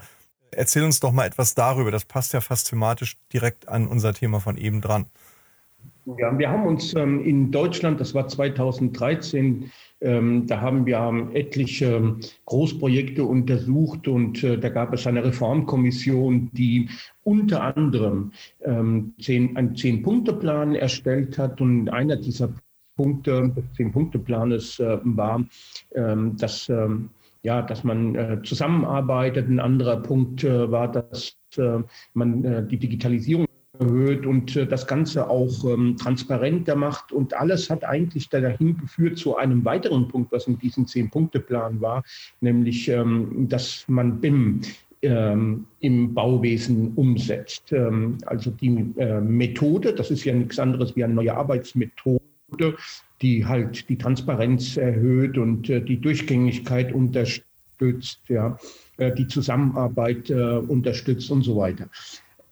[0.51, 1.91] Erzähl uns doch mal etwas darüber.
[1.91, 5.05] Das passt ja fast thematisch direkt an unser Thema von eben dran.
[6.05, 11.31] Ja, wir haben uns ähm, in Deutschland, das war 2013, ähm, da haben wir ähm,
[11.33, 16.89] etliche ähm, Großprojekte untersucht und äh, da gab es eine Reformkommission, die
[17.23, 18.31] unter anderem
[19.19, 22.49] zehn, einen Zehn-Punkte-Plan erstellt hat und einer dieser
[22.95, 25.43] Punkte des Zehn-Punkte-Planes äh, war,
[25.91, 26.71] dass
[27.41, 29.47] ja, dass man äh, zusammenarbeitet.
[29.47, 31.77] Ein anderer Punkt äh, war, dass äh,
[32.13, 33.45] man die Digitalisierung
[33.79, 37.11] erhöht und äh, das Ganze auch ähm, transparenter macht.
[37.11, 42.03] Und alles hat eigentlich dahin geführt zu einem weiteren Punkt, was in diesem Zehn-Punkte-Plan war,
[42.41, 44.61] nämlich, ähm, dass man BIM
[45.01, 47.73] ähm, im Bauwesen umsetzt.
[48.25, 52.19] Also die äh, Methode, das ist ja nichts anderes wie eine neue Arbeitsmethode,
[53.21, 58.57] die halt die Transparenz erhöht und äh, die Durchgängigkeit unterstützt, ja,
[58.97, 61.89] die Zusammenarbeit äh, unterstützt und so weiter.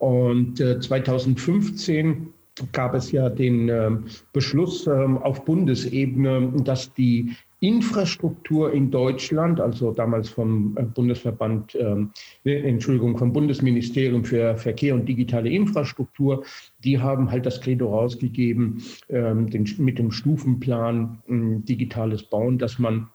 [0.04, 8.74] Und 2015 äh, gab es ja den ähm, Beschluss ähm, auf Bundesebene, dass die Infrastruktur
[8.74, 12.12] in Deutschland, also damals vom äh, Bundesverband, ähm,
[12.44, 16.44] Entschuldigung, vom Bundesministerium für Verkehr und digitale Infrastruktur,
[16.84, 23.08] die haben halt das Credo rausgegeben mit dem Stufenplan digitales Bauen, dass man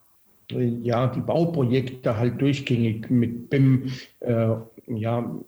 [0.50, 3.90] äh, ja die Bauprojekte halt durchgängig mit BIM
[4.90, 5.38] ja,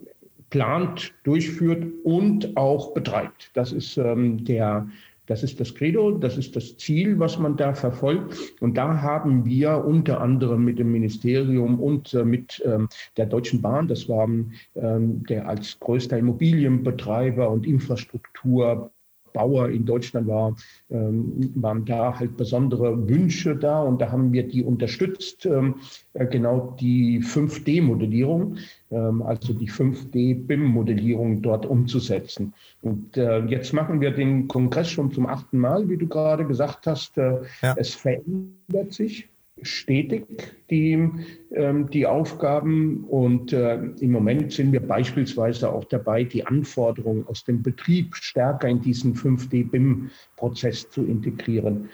[0.50, 3.50] plant, durchführt und auch betreibt.
[3.54, 4.88] Das ist ähm, der
[5.30, 8.36] das ist das Credo, das ist das Ziel, was man da verfolgt.
[8.60, 13.62] Und da haben wir unter anderem mit dem Ministerium und äh, mit ähm, der Deutschen
[13.62, 18.90] Bahn, das war ähm, der als größter Immobilienbetreiber und Infrastruktur
[19.32, 20.56] Bauer in Deutschland war,
[20.90, 25.76] ähm, waren da halt besondere Wünsche da und da haben wir die unterstützt, ähm,
[26.14, 28.56] äh, genau die 5D-Modellierung,
[28.90, 32.54] ähm, also die 5D-BIM-Modellierung dort umzusetzen.
[32.82, 36.86] Und äh, jetzt machen wir den Kongress schon zum achten Mal, wie du gerade gesagt
[36.86, 37.18] hast.
[37.18, 37.74] Äh, ja.
[37.76, 39.28] Es verändert sich
[39.62, 40.26] stetig
[40.70, 41.10] die,
[41.54, 43.04] ähm, die Aufgaben.
[43.04, 48.68] Und äh, im Moment sind wir beispielsweise auch dabei, die Anforderungen aus dem Betrieb stärker
[48.68, 51.88] in diesen 5D-BIM-Prozess zu integrieren.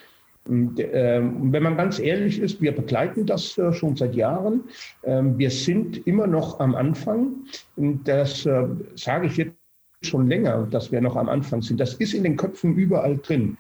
[0.49, 4.65] Und, äh, wenn man ganz ehrlich ist, wir begleiten das äh, schon seit Jahren.
[5.03, 7.35] Ähm, wir sind immer noch am Anfang.
[7.77, 9.57] Das äh, sage ich jetzt
[10.03, 11.81] schon länger, dass wir noch am Anfang sind.
[11.81, 13.57] Das ist in den Köpfen überall drin.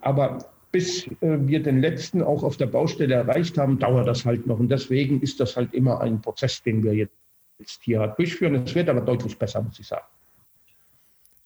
[0.00, 0.38] Aber
[0.72, 4.58] bis äh, wir den letzten auch auf der Baustelle erreicht haben, dauert das halt noch.
[4.58, 7.12] Und deswegen ist das halt immer ein Prozess, den wir jetzt
[7.82, 8.54] hier durchführen.
[8.54, 10.06] Es wird aber deutlich besser, muss ich sagen.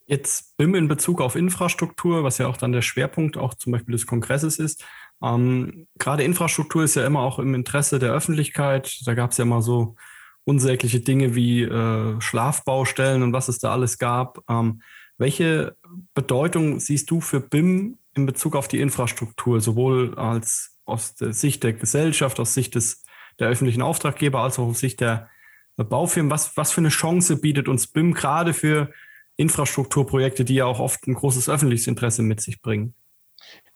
[0.06, 3.92] Jetzt BIM in Bezug auf Infrastruktur, was ja auch dann der Schwerpunkt auch zum Beispiel
[3.92, 4.84] des Kongresses ist.
[5.22, 9.00] Ähm, gerade Infrastruktur ist ja immer auch im Interesse der Öffentlichkeit.
[9.06, 9.96] Da gab es ja mal so
[10.44, 14.44] unsägliche Dinge wie äh, Schlafbaustellen und was es da alles gab.
[14.48, 14.82] Ähm,
[15.16, 15.76] welche
[16.12, 21.62] Bedeutung siehst du für BIM in Bezug auf die Infrastruktur, sowohl als aus der Sicht
[21.62, 23.04] der Gesellschaft, aus Sicht des,
[23.38, 25.28] der öffentlichen Auftraggeber, als auch aus Sicht der,
[25.76, 26.30] Baufirmen.
[26.30, 28.92] Was, was für eine Chance bietet uns BIM gerade für
[29.36, 32.94] Infrastrukturprojekte, die ja auch oft ein großes öffentliches Interesse mit sich bringen?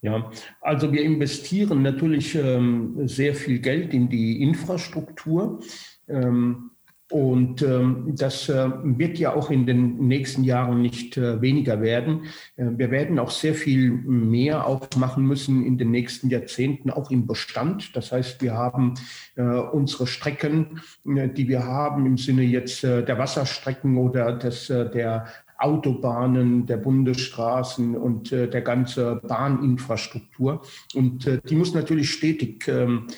[0.01, 5.61] Ja, also wir investieren natürlich ähm, sehr viel Geld in die Infrastruktur.
[6.07, 6.71] Ähm,
[7.11, 12.25] und ähm, das äh, wird ja auch in den nächsten Jahren nicht äh, weniger werden.
[12.57, 17.27] Äh, wir werden auch sehr viel mehr aufmachen müssen in den nächsten Jahrzehnten, auch im
[17.27, 17.97] Bestand.
[17.97, 18.95] Das heißt, wir haben
[19.37, 24.67] äh, unsere Strecken, äh, die wir haben im Sinne jetzt äh, der Wasserstrecken oder des,
[24.67, 30.63] der Autobahnen, der Bundesstraßen und äh, der ganze Bahninfrastruktur.
[30.95, 33.09] Und äh, die muss natürlich stetig ähm,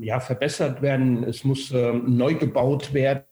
[0.00, 1.24] ja, verbessert werden.
[1.24, 3.24] Es muss äh, neu gebaut werden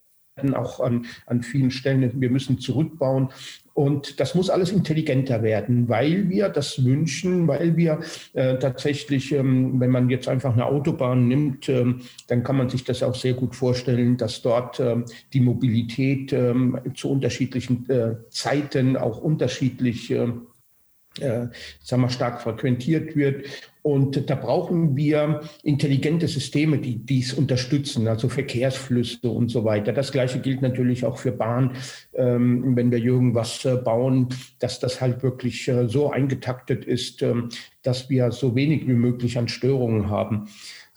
[0.54, 2.20] auch an, an vielen Stellen.
[2.20, 3.30] Wir müssen zurückbauen.
[3.78, 8.00] Und das muss alles intelligenter werden, weil wir das wünschen, weil wir
[8.32, 12.82] äh, tatsächlich, ähm, wenn man jetzt einfach eine Autobahn nimmt, ähm, dann kann man sich
[12.82, 18.96] das auch sehr gut vorstellen, dass dort ähm, die Mobilität ähm, zu unterschiedlichen äh, Zeiten
[18.96, 20.26] auch unterschiedlich äh,
[21.20, 21.48] äh,
[21.82, 23.46] sagen wir, stark frequentiert wird.
[23.82, 29.92] Und da brauchen wir intelligente Systeme, die dies unterstützen, also Verkehrsflüsse und so weiter.
[29.92, 31.72] Das Gleiche gilt natürlich auch für Bahn,
[32.12, 34.28] ähm, wenn wir irgendwas äh, bauen,
[34.58, 37.48] dass das halt wirklich äh, so eingetaktet ist, ähm,
[37.82, 40.48] dass wir so wenig wie möglich an Störungen haben.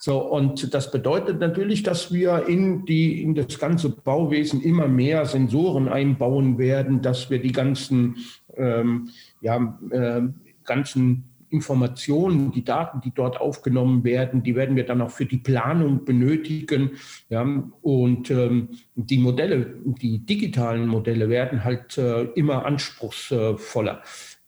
[0.04, 5.24] So, und das bedeutet natürlich, dass wir in, die, in das ganze Bauwesen immer mehr
[5.26, 8.16] Sensoren einbauen werden, dass wir die ganzen
[8.56, 9.10] ähm,
[9.42, 10.22] ja, äh,
[10.64, 15.36] ganzen Informationen, die Daten, die dort aufgenommen werden, die werden wir dann auch für die
[15.36, 16.92] Planung benötigen.
[17.28, 17.42] Ja,
[17.82, 24.02] und ähm, die Modelle, die digitalen Modelle werden halt äh, immer anspruchsvoller.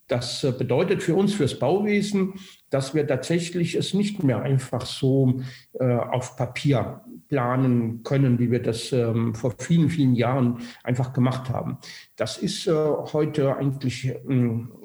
[0.08, 2.34] Das bedeutet für uns, fürs Bauwesen,
[2.68, 5.40] dass wir tatsächlich es nicht mehr einfach so
[5.78, 7.03] äh, auf Papier
[7.34, 11.78] planen können, wie wir das ähm, vor vielen, vielen Jahren einfach gemacht haben.
[12.14, 12.72] Das ist äh,
[13.12, 14.16] heute eigentlich, äh,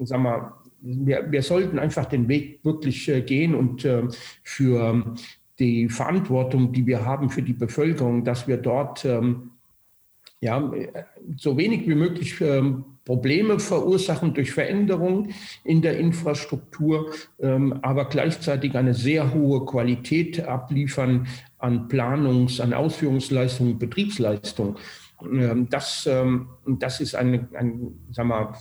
[0.00, 4.02] sag mal, wir, wir sollten einfach den Weg wirklich äh, gehen und äh,
[4.42, 5.14] für
[5.60, 9.52] die Verantwortung, die wir haben für die Bevölkerung, dass wir dort ähm,
[10.40, 10.72] ja,
[11.36, 18.74] so wenig wie möglich ähm, Probleme verursachen durch Veränderungen in der Infrastruktur, ähm, aber gleichzeitig
[18.74, 21.26] eine sehr hohe Qualität abliefern
[21.58, 24.76] an Planungs-, an Ausführungsleistung, Betriebsleistung.
[25.22, 28.54] Ähm, das, ähm, das ist eine, ein, sag mal,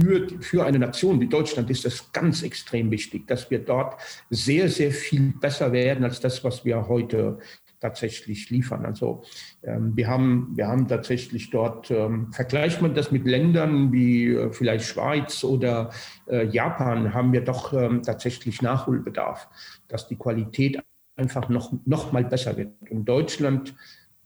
[0.00, 4.70] für, für eine Nation wie Deutschland ist es ganz extrem wichtig, dass wir dort sehr,
[4.70, 7.38] sehr viel besser werden als das, was wir heute
[7.82, 8.86] tatsächlich liefern.
[8.86, 9.24] Also
[9.62, 14.52] ähm, wir, haben, wir haben tatsächlich dort, ähm, vergleicht man das mit Ländern wie äh,
[14.52, 15.90] vielleicht Schweiz oder
[16.28, 19.48] äh, Japan, haben wir doch ähm, tatsächlich Nachholbedarf,
[19.88, 20.80] dass die Qualität
[21.16, 22.70] einfach noch, noch mal besser wird.
[22.88, 23.74] Und Deutschland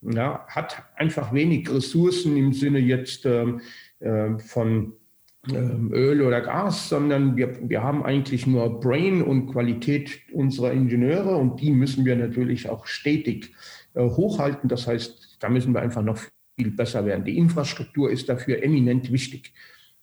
[0.03, 3.62] ja, hat einfach wenig Ressourcen im Sinne jetzt ähm,
[4.01, 4.92] äh, von
[5.53, 11.61] Öl oder Gas, sondern wir, wir haben eigentlich nur Brain und Qualität unserer Ingenieure und
[11.61, 13.53] die müssen wir natürlich auch stetig
[13.95, 14.69] äh, hochhalten.
[14.69, 16.19] Das heißt, da müssen wir einfach noch
[16.59, 17.25] viel besser werden.
[17.25, 19.53] Die Infrastruktur ist dafür eminent wichtig,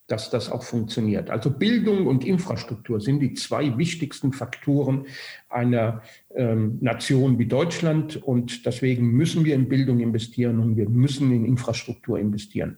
[0.07, 1.29] dass das auch funktioniert.
[1.29, 5.05] Also Bildung und Infrastruktur sind die zwei wichtigsten Faktoren
[5.49, 6.01] einer
[6.35, 11.45] ähm, Nation wie Deutschland und deswegen müssen wir in Bildung investieren und wir müssen in
[11.45, 12.77] Infrastruktur investieren.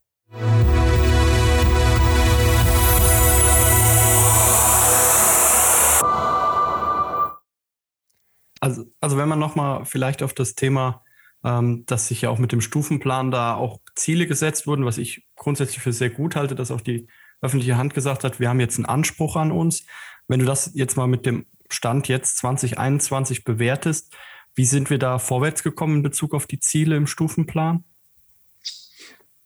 [8.61, 11.03] Also, also wenn man nochmal vielleicht auf das Thema,
[11.43, 15.27] ähm, dass sich ja auch mit dem Stufenplan da auch Ziele gesetzt wurden, was ich
[15.35, 17.07] grundsätzlich für sehr gut halte, dass auch die
[17.41, 19.85] öffentliche Hand gesagt hat, wir haben jetzt einen Anspruch an uns.
[20.27, 24.15] Wenn du das jetzt mal mit dem Stand jetzt 2021 bewertest,
[24.53, 27.83] wie sind wir da vorwärts gekommen in Bezug auf die Ziele im Stufenplan?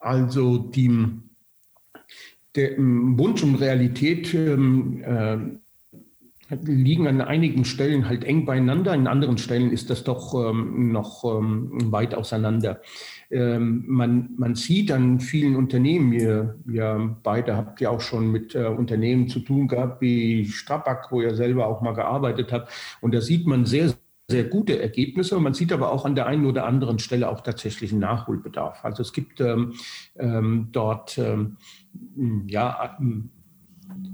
[0.06, 1.08] Also die,
[2.54, 9.39] der Wunsch und Realität ähm, äh, liegen an einigen Stellen halt eng beieinander, in anderen
[9.39, 12.82] Stellen ist das doch ähm, noch ähm, weit auseinander.
[13.32, 18.54] Ähm, man, man sieht an vielen Unternehmen, ihr, ihr beide habt ja auch schon mit
[18.54, 23.12] äh, Unternehmen zu tun gehabt, wie Strabag, wo ihr selber auch mal gearbeitet habt, und
[23.15, 23.91] da sieht man sehr,
[24.30, 25.40] sehr gute Ergebnisse.
[25.40, 28.84] Man sieht aber auch an der einen oder anderen Stelle auch tatsächlich einen Nachholbedarf.
[28.84, 29.74] Also es gibt ähm,
[30.18, 31.58] ähm, dort ähm,
[32.48, 33.30] ja ähm,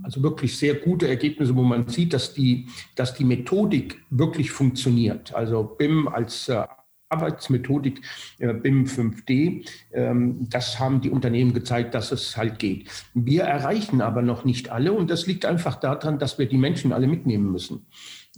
[0.04, 5.34] also wirklich sehr gute Ergebnisse, wo man sieht, dass die, dass die Methodik wirklich funktioniert.
[5.34, 6.66] Also BIM als äh,
[7.10, 8.02] Arbeitsmethodik
[8.40, 12.90] äh, BIM 5D, ähm, das haben die Unternehmen gezeigt, dass es halt geht.
[13.14, 16.92] Wir erreichen aber noch nicht alle und das liegt einfach daran, dass wir die Menschen
[16.92, 17.86] alle mitnehmen müssen.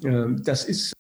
[0.04, 0.94] Äh, das ist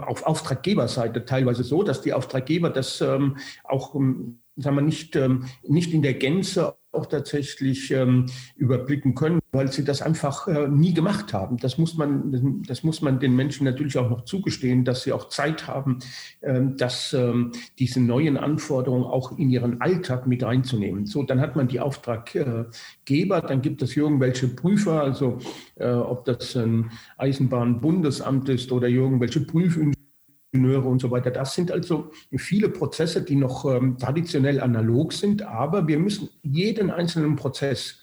[0.00, 5.44] auf Auftraggeberseite teilweise so, dass die Auftraggeber das ähm, auch ähm, sagen wir, nicht, ähm,
[5.62, 8.24] nicht in der Gänze auch tatsächlich ähm,
[8.56, 11.58] überblicken können, weil sie das einfach äh, nie gemacht haben.
[11.58, 15.28] Das muss man, das muss man den Menschen natürlich auch noch zugestehen, dass sie auch
[15.28, 15.98] Zeit haben,
[16.40, 21.04] ähm, dass ähm, diese neuen Anforderungen auch in ihren Alltag mit reinzunehmen.
[21.04, 25.36] So, dann hat man die Auftraggeber, dann gibt es irgendwelche Prüfer, also
[25.74, 29.95] äh, ob das ein Eisenbahnbundesamt ist oder irgendwelche Prüfingenieure
[30.56, 31.30] Ingenieure und so weiter.
[31.30, 36.90] Das sind also viele Prozesse, die noch ähm, traditionell analog sind, aber wir müssen jeden
[36.90, 38.00] einzelnen Prozess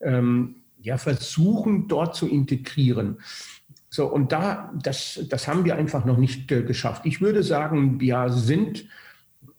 [0.00, 3.18] ähm, ja, versuchen, dort zu integrieren.
[3.90, 7.06] So, und da, das, das haben wir einfach noch nicht äh, geschafft.
[7.06, 8.86] Ich würde sagen, wir sind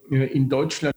[0.09, 0.96] in Deutschland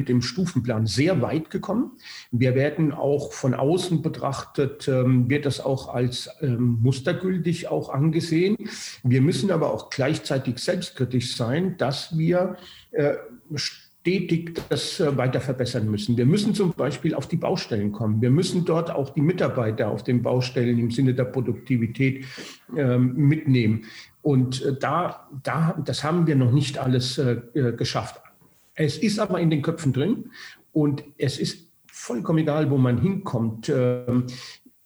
[0.00, 1.92] mit dem Stufenplan sehr weit gekommen.
[2.30, 8.56] Wir werden auch von außen betrachtet, ähm, wird das auch als ähm, mustergültig auch angesehen.
[9.02, 12.56] Wir müssen aber auch gleichzeitig selbstkritisch sein, dass wir
[12.92, 13.16] äh,
[13.54, 16.16] stetig das äh, weiter verbessern müssen.
[16.16, 18.22] Wir müssen zum Beispiel auf die Baustellen kommen.
[18.22, 22.24] Wir müssen dort auch die Mitarbeiter auf den Baustellen im Sinne der Produktivität
[22.74, 23.84] ähm, mitnehmen.
[24.22, 27.36] Und äh, da, da, das haben wir noch nicht alles äh,
[27.76, 28.22] geschafft.
[28.80, 30.30] Es ist aber in den Köpfen drin
[30.72, 33.68] und es ist vollkommen egal, wo man hinkommt.
[33.68, 34.24] Ähm,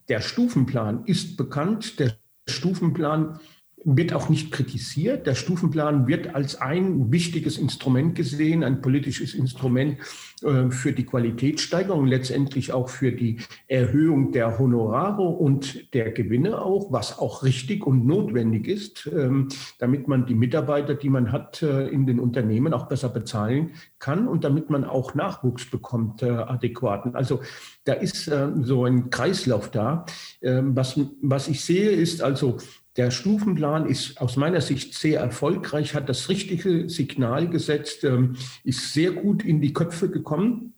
[0.09, 2.01] der Stufenplan ist bekannt.
[2.01, 2.17] Der
[2.49, 3.39] Stufenplan
[3.85, 5.27] wird auch nicht kritisiert.
[5.27, 9.99] Der Stufenplan wird als ein wichtiges Instrument gesehen, ein politisches Instrument
[10.43, 16.93] äh, für die Qualitätssteigerung, letztendlich auch für die Erhöhung der Honorare und der Gewinne auch,
[16.93, 21.89] was auch richtig und notwendig ist, ähm, damit man die Mitarbeiter, die man hat äh,
[21.89, 27.15] in den Unternehmen, auch besser bezahlen kann und damit man auch Nachwuchs bekommt, äh, adäquaten.
[27.15, 27.41] Also
[27.85, 28.31] da ist
[28.63, 30.07] so ein Kreislauf da.
[30.41, 32.57] Ähm, was, was ich sehe, ist also,
[32.97, 38.93] der Stufenplan ist aus meiner Sicht sehr erfolgreich, hat das richtige Signal gesetzt, ähm, ist
[38.93, 40.75] sehr gut in die Köpfe gekommen.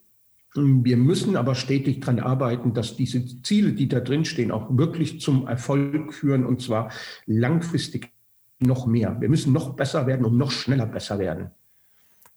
[0.54, 5.20] Wir müssen aber stetig daran arbeiten, dass diese Ziele, die da drin stehen, auch wirklich
[5.20, 6.90] zum Erfolg führen und zwar
[7.26, 8.10] langfristig
[8.58, 9.20] noch mehr.
[9.20, 11.50] Wir müssen noch besser werden und noch schneller besser werden.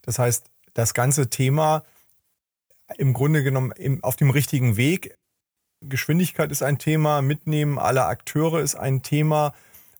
[0.01, 1.85] Das heißt, das ganze Thema
[2.97, 5.17] im Grunde genommen auf dem richtigen Weg.
[5.81, 9.53] Geschwindigkeit ist ein Thema, Mitnehmen aller Akteure ist ein Thema.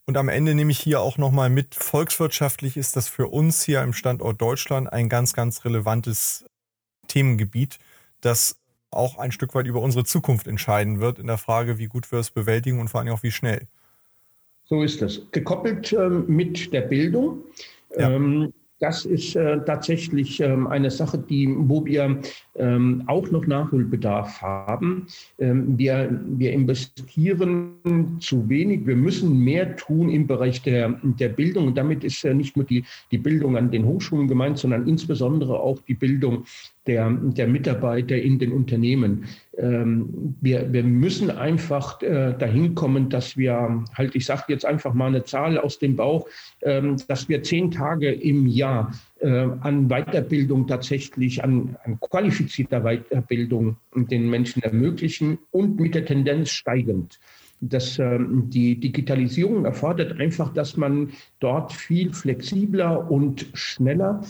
[0.06, 3.82] Und am Ende nehme ich hier auch nochmal mit, volkswirtschaftlich ist das für uns hier
[3.82, 6.44] im Standort Deutschland ein ganz, ganz relevantes
[7.06, 7.78] Themengebiet,
[8.20, 12.10] das auch ein Stück weit über unsere Zukunft entscheiden wird in der Frage, wie gut
[12.10, 13.68] wir es bewältigen und vor allem auch wie schnell.
[14.64, 15.20] So ist das.
[15.32, 17.44] Gekoppelt ähm, mit der Bildung.
[17.96, 18.10] Ja.
[18.10, 22.18] Ähm, das ist äh, tatsächlich ähm, eine Sache, die, wo wir
[22.56, 25.06] ähm, auch noch Nachholbedarf haben.
[25.38, 28.86] Ähm, wir, wir investieren zu wenig.
[28.86, 31.68] Wir müssen mehr tun im Bereich der, der Bildung.
[31.68, 35.60] Und damit ist äh, nicht nur die, die Bildung an den Hochschulen gemeint, sondern insbesondere
[35.60, 36.44] auch die Bildung
[36.86, 39.26] der, der Mitarbeiter in den Unternehmen.
[39.56, 44.94] Ähm, wir, wir müssen einfach äh, dahin kommen, dass wir, halt, ich sage jetzt einfach
[44.94, 46.26] mal eine Zahl aus dem Bauch,
[46.62, 53.76] ähm, dass wir zehn Tage im Jahr äh, an Weiterbildung tatsächlich, an, an qualifizierter Weiterbildung
[53.94, 57.20] den Menschen ermöglichen und mit der Tendenz steigend.
[57.60, 61.10] Das, ähm, die Digitalisierung erfordert einfach, dass man
[61.40, 64.22] dort viel flexibler und schneller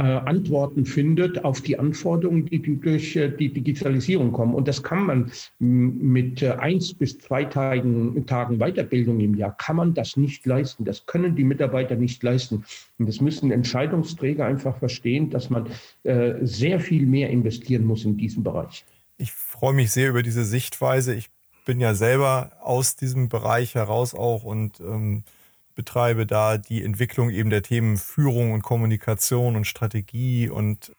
[0.00, 4.54] Antworten findet auf die Anforderungen, die, durch äh, die Digitalisierung kommen.
[4.54, 9.76] Und das kann man mit äh, eins bis zwei Tagen, Tagen Weiterbildung im Jahr, kann
[9.76, 10.84] man das nicht leisten.
[10.84, 12.64] Das können die Mitarbeiter nicht leisten.
[12.98, 15.66] Und das müssen Entscheidungsträger einfach verstehen, dass man
[16.42, 18.84] sehr viel mehr investieren muss in diesem Bereich.
[19.16, 21.14] Ich freue mich sehr über diese Sichtweise.
[21.14, 21.30] Ich
[21.64, 25.24] bin ja selber aus diesem Bereich heraus auch und ähm,
[25.74, 30.92] betreibe da die Entwicklung eben der Themen Führung und Kommunikation und Strategie und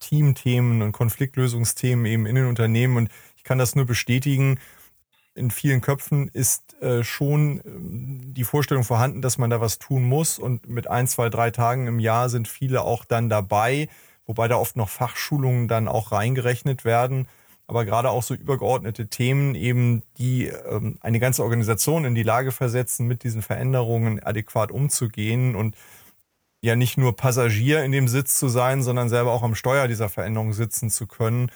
[0.00, 2.96] Teamthemen und Konfliktlösungsthemen eben in den Unternehmen.
[2.96, 4.58] Und ich kann das nur bestätigen.
[5.34, 10.02] In vielen Köpfen ist äh, schon ähm, die Vorstellung vorhanden, dass man da was tun
[10.04, 10.38] muss.
[10.38, 13.88] Und mit ein, zwei, drei Tagen im Jahr sind viele auch dann dabei,
[14.26, 17.28] wobei da oft noch Fachschulungen dann auch reingerechnet werden
[17.70, 22.50] aber gerade auch so übergeordnete Themen eben, die ähm, eine ganze Organisation in die Lage
[22.50, 25.76] versetzen, mit diesen Veränderungen adäquat umzugehen und
[26.62, 30.08] ja nicht nur Passagier in dem Sitz zu sein, sondern selber auch am Steuer dieser
[30.08, 31.52] Veränderung sitzen zu können.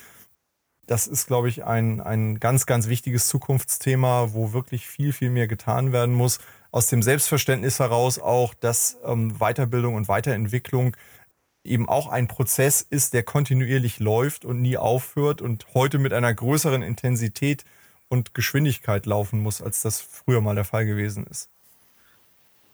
[0.86, 5.48] Das ist, glaube ich, ein, ein ganz, ganz wichtiges Zukunftsthema, wo wirklich viel, viel mehr
[5.48, 6.38] getan werden muss.
[6.70, 10.96] Aus dem Selbstverständnis heraus auch, dass ähm, Weiterbildung und Weiterentwicklung
[11.64, 16.32] eben auch ein Prozess ist, der kontinuierlich läuft und nie aufhört und heute mit einer
[16.32, 17.64] größeren Intensität
[18.08, 21.48] und Geschwindigkeit laufen muss, als das früher mal der Fall gewesen ist.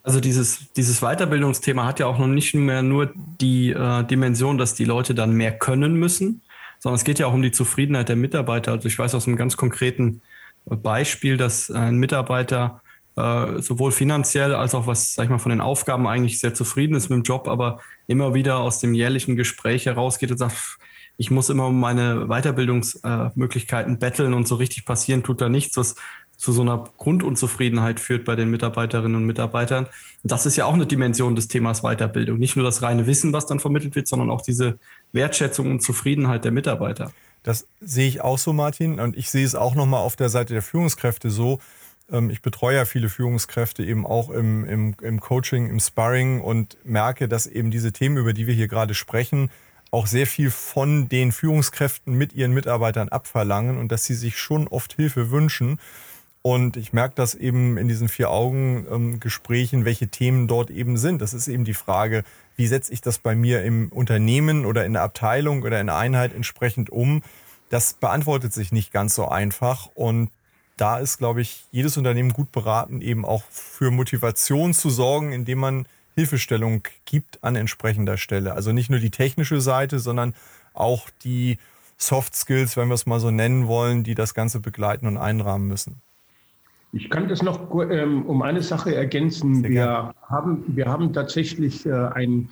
[0.03, 4.75] Also dieses, dieses Weiterbildungsthema hat ja auch noch nicht mehr nur die äh, Dimension, dass
[4.75, 6.43] die Leute dann mehr können müssen,
[6.79, 8.73] sondern es geht ja auch um die Zufriedenheit der Mitarbeiter.
[8.73, 10.23] Also ich weiß aus einem ganz konkreten
[10.65, 12.81] Beispiel, dass ein Mitarbeiter
[13.17, 16.95] äh, sowohl finanziell als auch was, sag ich mal, von den Aufgaben eigentlich sehr zufrieden
[16.95, 20.79] ist mit dem Job, aber immer wieder aus dem jährlichen Gespräch herausgeht und sagt,
[21.17, 25.97] ich muss immer um meine Weiterbildungsmöglichkeiten betteln und so richtig passieren tut da nichts, was
[26.41, 29.85] zu so einer Grundunzufriedenheit führt bei den Mitarbeiterinnen und Mitarbeitern.
[30.23, 32.39] Und das ist ja auch eine Dimension des Themas Weiterbildung.
[32.39, 34.79] Nicht nur das reine Wissen, was dann vermittelt wird, sondern auch diese
[35.13, 37.13] Wertschätzung und Zufriedenheit der Mitarbeiter.
[37.43, 39.01] Das sehe ich auch so, Martin.
[39.01, 41.59] Und ich sehe es auch nochmal auf der Seite der Führungskräfte so.
[42.11, 46.77] Ähm, ich betreue ja viele Führungskräfte eben auch im, im, im Coaching, im Sparring und
[46.85, 49.51] merke, dass eben diese Themen, über die wir hier gerade sprechen,
[49.91, 54.69] auch sehr viel von den Führungskräften mit ihren Mitarbeitern abverlangen und dass sie sich schon
[54.69, 55.81] oft Hilfe wünschen.
[56.43, 61.21] Und ich merke das eben in diesen vier Augen ähm, welche Themen dort eben sind.
[61.21, 62.25] Das ist eben die Frage,
[62.57, 65.97] wie setze ich das bei mir im Unternehmen oder in der Abteilung oder in der
[65.97, 67.23] Einheit entsprechend um?
[67.69, 69.91] Das beantwortet sich nicht ganz so einfach.
[69.95, 70.31] Und
[70.81, 75.59] da ist, glaube ich, jedes Unternehmen gut beraten, eben auch für Motivation zu sorgen, indem
[75.59, 78.55] man Hilfestellung gibt an entsprechender Stelle.
[78.55, 80.35] Also nicht nur die technische Seite, sondern
[80.73, 81.59] auch die
[81.99, 85.69] Soft Skills, wenn wir es mal so nennen wollen, die das Ganze begleiten und einrahmen
[85.69, 86.01] müssen.
[86.93, 89.63] Ich kann das noch ähm, um eine Sache ergänzen.
[89.63, 92.49] wir haben, wir haben tatsächlich äh, ein,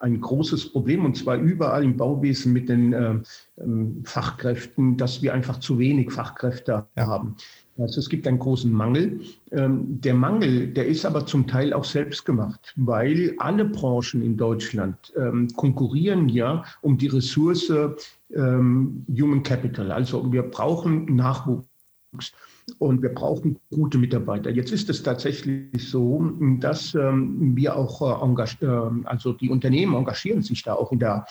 [0.00, 3.14] ein großes Problem, und zwar überall im Bauwesen mit den äh,
[3.58, 7.06] ähm, Fachkräften, dass wir einfach zu wenig Fachkräfte ja.
[7.06, 7.36] haben.
[7.78, 9.20] Also es gibt einen großen Mangel.
[9.52, 14.36] Ähm, der Mangel, der ist aber zum Teil auch selbst gemacht, weil alle Branchen in
[14.36, 17.72] Deutschland ähm, konkurrieren ja um die Ressource
[18.34, 19.92] ähm, Human Capital.
[19.92, 22.32] Also wir brauchen Nachwuchs.
[22.78, 24.50] Und wir brauchen gute Mitarbeiter.
[24.50, 30.42] Jetzt ist es tatsächlich so, dass ähm, wir auch äh, äh, also die Unternehmen engagieren
[30.42, 31.26] sich da auch in der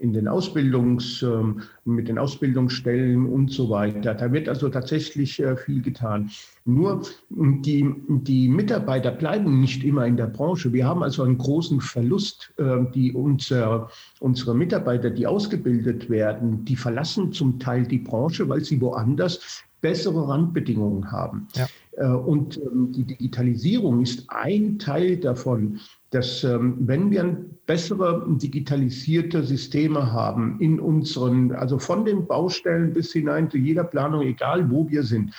[0.00, 4.14] in den Ausbildungs, ähm, mit den Ausbildungsstellen und so weiter.
[4.14, 6.30] Da wird also tatsächlich äh, viel getan.
[6.64, 10.72] Nur die, die Mitarbeiter bleiben nicht immer in der Branche.
[10.72, 12.52] Wir haben also einen großen Verlust.
[12.56, 18.64] Äh, die unser, unsere Mitarbeiter, die ausgebildet werden, die verlassen zum Teil die Branche, weil
[18.64, 21.48] sie woanders bessere Randbedingungen haben.
[21.54, 21.66] Ja.
[21.96, 29.42] Äh, und ähm, die Digitalisierung ist ein Teil davon, dass ähm, wenn wir bessere digitalisierte
[29.42, 34.88] Systeme haben in unseren, also von den Baustellen bis hinein zu jeder Planung, egal wo
[34.88, 35.32] wir sind,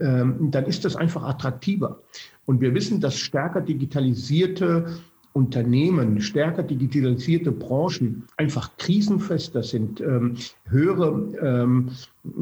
[0.00, 2.00] ähm, dann ist das einfach attraktiver.
[2.44, 4.86] Und wir wissen, dass stärker digitalisierte
[5.32, 10.36] Unternehmen, stärker digitalisierte Branchen einfach krisenfester sind, ähm,
[10.68, 11.90] höhere ähm,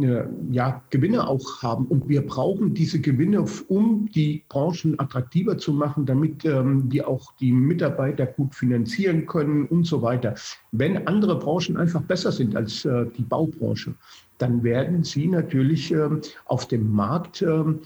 [0.01, 1.85] äh, ja, Gewinne auch haben.
[1.87, 7.33] Und wir brauchen diese Gewinne, um die Branchen attraktiver zu machen, damit ähm, wir auch
[7.37, 10.35] die Mitarbeiter gut finanzieren können und so weiter.
[10.73, 13.95] Wenn andere Branchen einfach besser sind als äh, die Baubranche,
[14.39, 17.81] dann werden sie natürlich ähm, auf dem Markt ähm,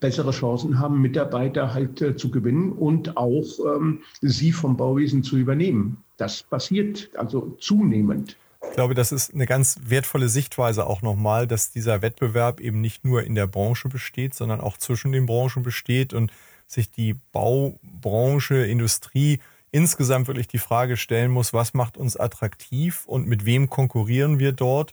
[0.00, 3.44] bessere Chancen haben, Mitarbeiter halt äh, zu gewinnen und auch
[3.76, 5.98] ähm, sie vom Bauwesen zu übernehmen.
[6.16, 8.36] Das passiert also zunehmend.
[8.68, 13.04] Ich glaube, das ist eine ganz wertvolle Sichtweise auch nochmal, dass dieser Wettbewerb eben nicht
[13.04, 16.32] nur in der Branche besteht, sondern auch zwischen den Branchen besteht und
[16.66, 19.38] sich die Baubranche, Industrie
[19.70, 24.52] insgesamt wirklich die Frage stellen muss, was macht uns attraktiv und mit wem konkurrieren wir
[24.52, 24.92] dort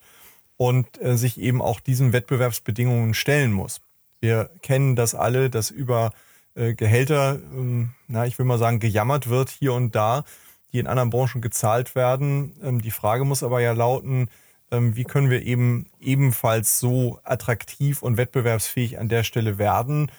[0.57, 3.79] und äh, sich eben auch diesen Wettbewerbsbedingungen stellen muss.
[4.21, 6.11] Wir kennen das alle, dass über
[6.55, 10.23] äh, Gehälter, ähm, na, ich will mal sagen, gejammert wird hier und da,
[10.71, 12.55] die in anderen Branchen gezahlt werden.
[12.63, 14.29] Ähm, die Frage muss aber ja lauten,
[14.71, 20.11] ähm, wie können wir eben ebenfalls so attraktiv und wettbewerbsfähig an der Stelle werden,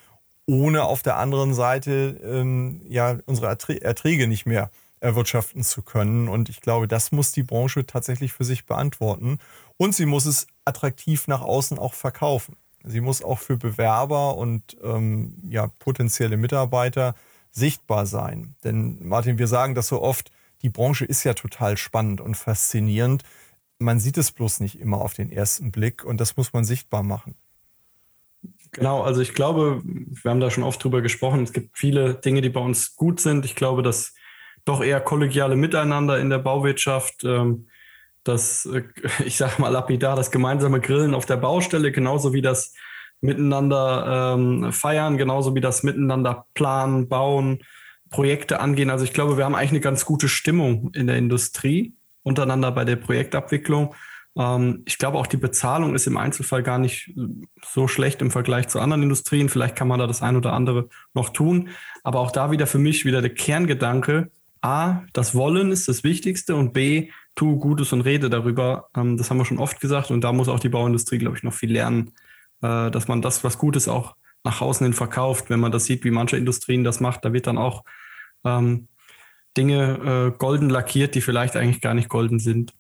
[0.47, 6.29] ohne auf der anderen Seite ähm, ja unsere Erträge nicht mehr erwirtschaften zu können.
[6.29, 9.39] Und ich glaube, das muss die Branche tatsächlich für sich beantworten.
[9.77, 12.57] Und sie muss es attraktiv nach außen auch verkaufen.
[12.85, 17.15] Sie muss auch für Bewerber und ähm, ja, potenzielle Mitarbeiter
[17.51, 18.55] sichtbar sein.
[18.65, 20.31] Denn Martin, wir sagen das so oft,
[20.63, 23.23] die Branche ist ja total spannend und faszinierend.
[23.79, 27.03] Man sieht es bloß nicht immer auf den ersten Blick und das muss man sichtbar
[27.03, 27.35] machen.
[28.71, 32.41] Genau, also ich glaube, wir haben da schon oft drüber gesprochen, es gibt viele Dinge,
[32.41, 33.45] die bei uns gut sind.
[33.45, 34.15] Ich glaube, dass
[34.65, 37.67] doch eher kollegiale Miteinander in der Bauwirtschaft, ähm,
[38.25, 38.83] das, äh,
[39.25, 42.75] ich sage mal lapidar, das gemeinsame Grillen auf der Baustelle, genauso wie das
[43.21, 47.63] Miteinander ähm, feiern, genauso wie das Miteinander planen, bauen,
[48.11, 48.91] Projekte angehen.
[48.91, 52.85] Also ich glaube, wir haben eigentlich eine ganz gute Stimmung in der Industrie untereinander bei
[52.85, 53.95] der Projektabwicklung.
[54.37, 57.15] Ähm, ich glaube auch die Bezahlung ist im Einzelfall gar nicht
[57.65, 59.49] so schlecht im Vergleich zu anderen Industrien.
[59.49, 61.69] Vielleicht kann man da das ein oder andere noch tun.
[62.03, 66.55] Aber auch da wieder für mich wieder der Kerngedanke, A, das Wollen ist das Wichtigste
[66.55, 68.89] und B, tu Gutes und rede darüber.
[68.97, 71.43] Ähm, das haben wir schon oft gesagt und da muss auch die Bauindustrie, glaube ich,
[71.43, 72.13] noch viel lernen,
[72.63, 75.51] äh, dass man das, was Gutes auch nach außen hin verkauft.
[75.51, 77.85] Wenn man das sieht, wie manche Industrien das macht, da wird dann auch
[78.45, 78.89] ähm,
[79.57, 82.75] Dinge äh, golden lackiert, die vielleicht eigentlich gar nicht golden sind.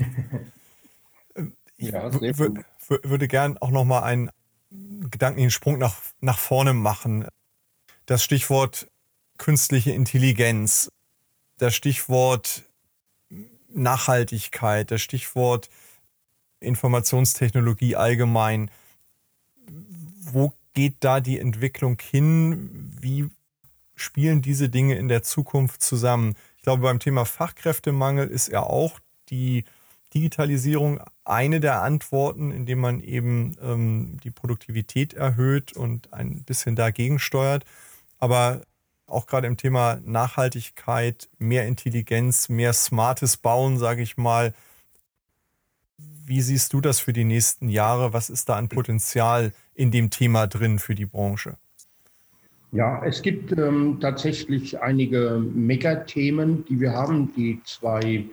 [1.78, 4.32] ich ja, würde gern auch noch mal einen
[4.70, 7.28] gedanklichen Sprung nach, nach vorne machen.
[8.06, 8.88] Das Stichwort
[9.38, 10.92] künstliche Intelligenz,
[11.58, 12.64] das Stichwort
[13.74, 15.70] Nachhaltigkeit, das Stichwort
[16.60, 18.70] Informationstechnologie allgemein.
[20.22, 22.92] Wo geht da die Entwicklung hin?
[23.00, 23.30] Wie
[23.96, 26.36] spielen diese Dinge in der Zukunft zusammen?
[26.58, 29.00] Ich glaube, beim Thema Fachkräftemangel ist ja auch
[29.30, 29.64] die
[30.14, 37.20] Digitalisierung eine der Antworten, indem man eben ähm, die Produktivität erhöht und ein bisschen dagegen
[37.20, 37.64] steuert.
[38.18, 38.62] Aber
[39.10, 44.54] auch gerade im Thema Nachhaltigkeit, mehr Intelligenz, mehr smartes Bauen, sage ich mal.
[45.98, 48.14] Wie siehst du das für die nächsten Jahre?
[48.14, 51.58] Was ist da an Potenzial in dem Thema drin für die Branche?
[52.72, 57.34] Ja, es gibt ähm, tatsächlich einige Megathemen, die wir haben.
[57.36, 58.26] Die zwei,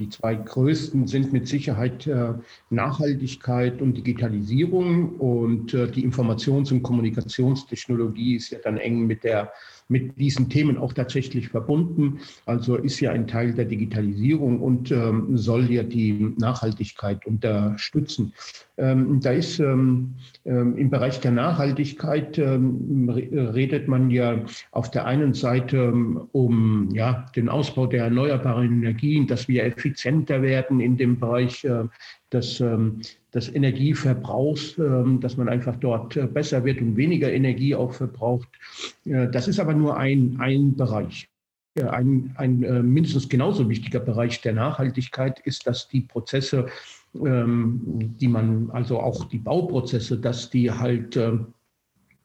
[0.00, 2.32] die zwei größten sind mit Sicherheit äh,
[2.70, 5.10] Nachhaltigkeit und Digitalisierung.
[5.10, 9.52] Und äh, die Informations- und Kommunikationstechnologie ist ja dann eng mit der
[9.88, 12.20] mit diesen Themen auch tatsächlich verbunden.
[12.46, 18.32] Also ist ja ein Teil der Digitalisierung und ähm, soll ja die Nachhaltigkeit unterstützen.
[18.76, 20.14] Ähm, da ist ähm,
[20.44, 26.88] ähm im Bereich der Nachhaltigkeit ähm, redet man ja auf der einen Seite ähm, um
[26.92, 31.84] ja, den Ausbau der erneuerbaren Energien, dass wir effizienter werden in dem Bereich äh,
[32.32, 32.62] des,
[33.32, 34.74] des Energieverbrauchs,
[35.20, 38.48] dass man einfach dort äh, besser wird und weniger Energie auch verbraucht.
[39.04, 41.28] Äh, das ist aber nur ein, ein Bereich.
[41.76, 46.68] Ein, ein mindestens genauso wichtiger Bereich der Nachhaltigkeit ist, dass die Prozesse
[47.14, 51.38] ähm, die man, also auch die Bauprozesse, dass die halt äh,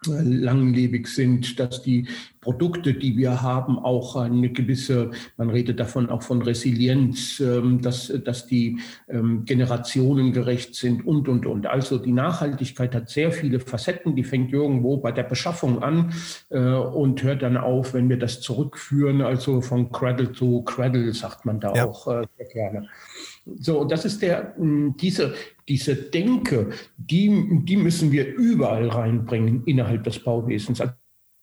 [0.05, 2.07] langlebig sind, dass die
[2.41, 8.07] Produkte, die wir haben, auch eine gewisse, man redet davon auch von Resilienz, ähm, dass,
[8.23, 8.79] dass die
[9.09, 11.67] ähm, generationengerecht sind und, und, und.
[11.67, 16.13] Also die Nachhaltigkeit hat sehr viele Facetten, die fängt irgendwo bei der Beschaffung an
[16.49, 21.45] äh, und hört dann auf, wenn wir das zurückführen, also von Cradle to Cradle, sagt
[21.45, 21.85] man da ja.
[21.85, 22.87] auch äh, sehr gerne.
[23.57, 25.33] So, das ist der, diese,
[25.69, 30.81] diese Denke, die, die müssen wir überall reinbringen innerhalb des Bauwesens.
[30.81, 30.93] Also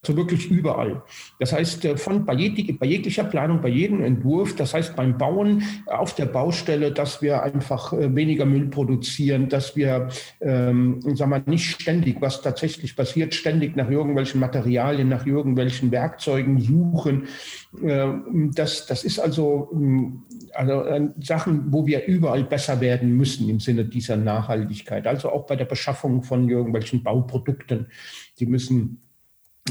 [0.08, 1.02] wirklich überall.
[1.40, 5.18] Das heißt, äh, von bei, jeg bei, jeglicher Planung, bei jedem Entwurf, das heißt beim
[5.18, 10.08] Bauen auf der Baustelle, dass wir einfach äh, weniger Müll produzieren, dass wir
[10.40, 16.60] ähm, sagen wir, nicht ständig, was tatsächlich passiert, ständig nach irgendwelchen Materialien, nach irgendwelchen Werkzeugen
[16.60, 17.24] suchen.
[17.82, 18.06] Äh,
[18.54, 20.22] das, das ist also, hm,
[20.56, 25.06] also äh, Sachen, wo wir überall besser werden müssen im Sinne dieser Nachhaltigkeit.
[25.06, 27.86] Also auch bei der Beschaffung von irgendwelchen Bauprodukten.
[28.38, 29.02] Die müssen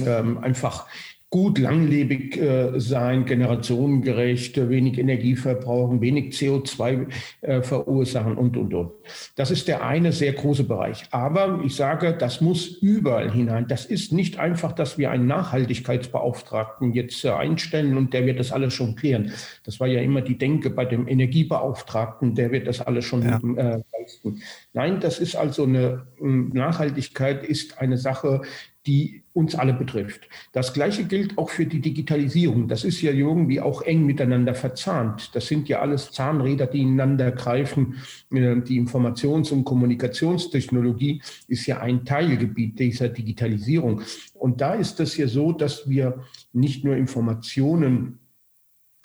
[0.06, 0.88] ähm, einfach
[1.30, 7.08] gut langlebig äh, sein, generationengerecht, wenig Energie verbrauchen, wenig CO2
[7.42, 8.92] äh, verursachen und, und, und.
[9.36, 11.04] Das ist der eine sehr große Bereich.
[11.12, 13.68] Aber ich sage, das muss überall hinein.
[13.68, 18.52] Das ist nicht einfach, dass wir einen Nachhaltigkeitsbeauftragten jetzt äh, einstellen und der wird das
[18.52, 19.32] alles schon klären.
[19.64, 23.40] Das war ja immer die Denke bei dem Energiebeauftragten, der wird das alles schon ja.
[23.58, 24.42] äh, leisten.
[24.74, 28.42] Nein, das ist also eine Nachhaltigkeit ist eine Sache,
[28.88, 30.30] die uns alle betrifft.
[30.54, 32.68] Das Gleiche gilt auch für die Digitalisierung.
[32.68, 35.36] Das ist ja irgendwie auch eng miteinander verzahnt.
[35.36, 37.96] Das sind ja alles Zahnräder, die ineinander greifen.
[38.32, 44.02] Äh, die Informations- und Kommunikationstechnologie ist ja ein Teilgebiet dieser Digitalisierung.
[44.36, 46.24] Und da ist es ja so, dass wir
[46.54, 48.20] nicht nur Informationen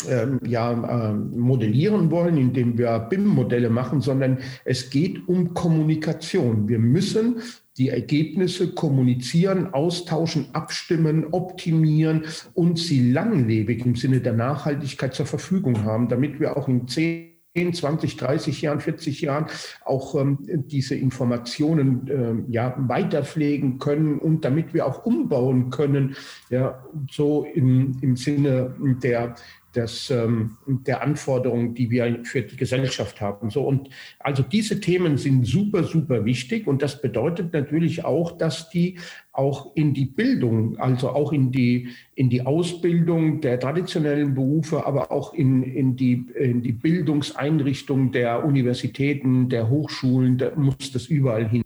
[0.09, 6.69] ähm, ja, äh, modellieren wollen, indem wir BIM-Modelle machen, sondern es geht um Kommunikation.
[6.69, 7.37] Wir müssen
[7.77, 12.25] die Ergebnisse kommunizieren, austauschen, abstimmen, optimieren
[12.55, 17.31] und sie langlebig im Sinne der Nachhaltigkeit zur Verfügung haben, damit wir auch in 10,
[17.73, 19.47] 20, 30 Jahren, 40 Jahren
[19.85, 26.17] auch ähm, diese Informationen äh, ja, weiterpflegen können und damit wir auch umbauen können,
[26.51, 29.37] ja, so im, im Sinne der
[29.75, 33.51] des, ähm, der Anforderungen, die wir für die Gesellschaft haben.
[33.51, 36.67] So, und also diese Themen sind super, super wichtig.
[36.67, 38.99] Und das bedeutet natürlich auch, dass die
[39.33, 45.13] auch in die Bildung, also auch in die, in die Ausbildung der traditionellen Berufe, aber
[45.13, 51.49] auch in, in, die, in die Bildungseinrichtung der Universitäten, der Hochschulen, da muss das überall
[51.49, 51.63] hin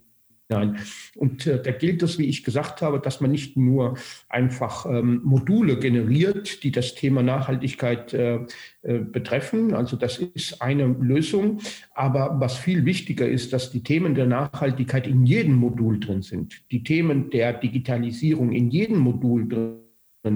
[0.49, 0.77] hinein.
[1.15, 3.97] Und äh, da gilt es, wie ich gesagt habe, dass man nicht nur
[4.29, 8.39] einfach ähm, Module generiert, die das Thema Nachhaltigkeit äh,
[8.83, 9.73] äh, betreffen.
[9.73, 11.59] Also das ist eine Lösung.
[11.93, 16.61] Aber was viel wichtiger ist, dass die Themen der Nachhaltigkeit in jedem Modul drin sind.
[16.71, 19.84] Die Themen der Digitalisierung in jedem Modul drin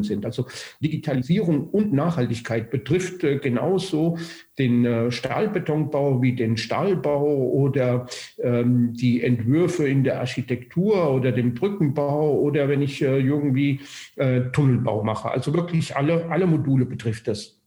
[0.03, 0.25] sind.
[0.25, 0.47] Also
[0.81, 4.17] Digitalisierung und Nachhaltigkeit betrifft äh, genauso
[4.57, 8.07] den äh, Stahlbetonbau wie den Stahlbau oder
[8.39, 13.81] ähm, die Entwürfe in der Architektur oder den Brückenbau oder wenn ich äh, irgendwie
[14.15, 15.29] äh, Tunnelbau mache.
[15.31, 17.59] Also wirklich alle, alle Module betrifft das.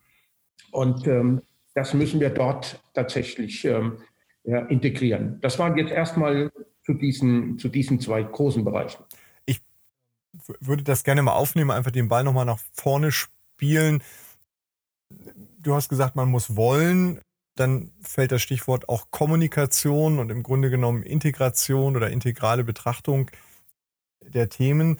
[0.70, 1.43] Und ähm,
[1.75, 3.99] das müssen wir dort tatsächlich ähm,
[4.45, 5.39] ja, integrieren.
[5.41, 6.51] Das waren jetzt erstmal
[6.85, 9.03] zu diesen, zu diesen zwei großen Bereichen
[10.61, 14.03] würde das gerne mal aufnehmen, einfach den Ball nochmal nach vorne spielen.
[15.59, 17.20] Du hast gesagt, man muss wollen.
[17.55, 23.30] dann fällt das Stichwort auch Kommunikation und im Grunde genommen Integration oder integrale Betrachtung
[24.22, 24.98] der Themen.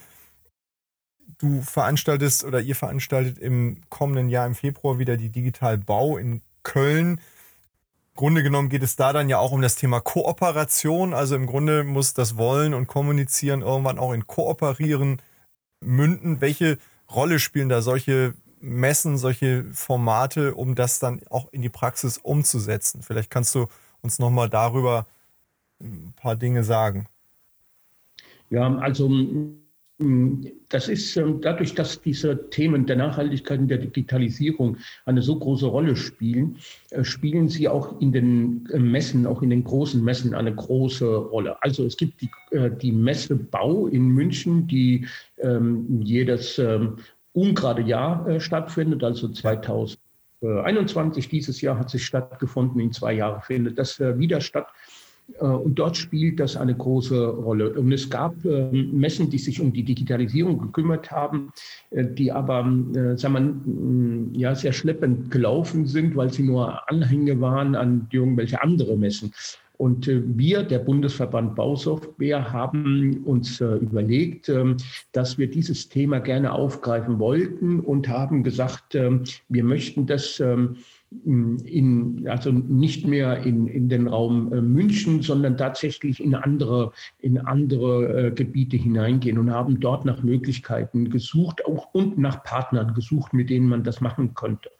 [1.39, 6.43] Du veranstaltest oder ihr veranstaltet im kommenden Jahr im Februar wieder die Digital Bau in
[6.63, 7.21] Köln.
[8.15, 11.15] Im Grunde genommen geht es da dann ja auch um das Thema Kooperation.
[11.15, 15.23] Also im Grunde muss das Wollen und Kommunizieren irgendwann auch in Kooperieren
[15.83, 16.41] münden.
[16.41, 16.79] Welche
[17.11, 23.03] Rolle spielen da solche Messen, solche Formate, um das dann auch in die Praxis umzusetzen?
[23.03, 23.67] Vielleicht kannst du
[24.01, 25.07] uns nochmal darüber
[25.81, 27.07] ein paar Dinge sagen.
[28.51, 29.09] Ja, also
[30.69, 35.67] das ist ähm, dadurch, dass diese Themen der Nachhaltigkeit und der Digitalisierung eine so große
[35.67, 36.59] Rolle spielen,
[36.91, 41.17] äh, spielen sie auch in den äh, Messen, auch in den großen Messen eine große
[41.17, 41.63] Rolle.
[41.63, 45.07] Also es gibt die, äh, die Messe Bau in München, die
[45.39, 46.97] ähm, jedes ähm,
[47.33, 51.29] ungerade Jahr stattfindet, also 2021.
[51.29, 54.67] Dieses Jahr hat sie stattgefunden, in zwei Jahren findet das wieder statt.
[55.39, 57.71] Äh, und dort spielt das eine große Rolle.
[57.71, 61.53] Und es gab ähm, Messen, die sich um die Digitalisierung gekümmert haben,
[61.91, 62.61] äh, die aber
[62.95, 68.09] äh, sagen wir, mm, ja, sehr schleppend gelaufen sind, weil sie nur Anhänge waren an
[68.11, 69.33] irgendwelche andere Messen.
[69.79, 74.77] Und wir, der Bundesverband Bausoftware, haben uns überlegt, ähm,
[75.11, 80.41] dass wir dieses Thema gerne aufgreifen wollten und haben gesagt, ähm, wir möchten das
[81.25, 87.39] in, also nicht mehr in, in den Raum äh, München, sondern tatsächlich in andere, in
[87.39, 93.33] andere äh, Gebiete hineingehen und haben dort nach Möglichkeiten gesucht auch und nach Partnern gesucht,
[93.33, 94.71] mit denen man das machen könnte.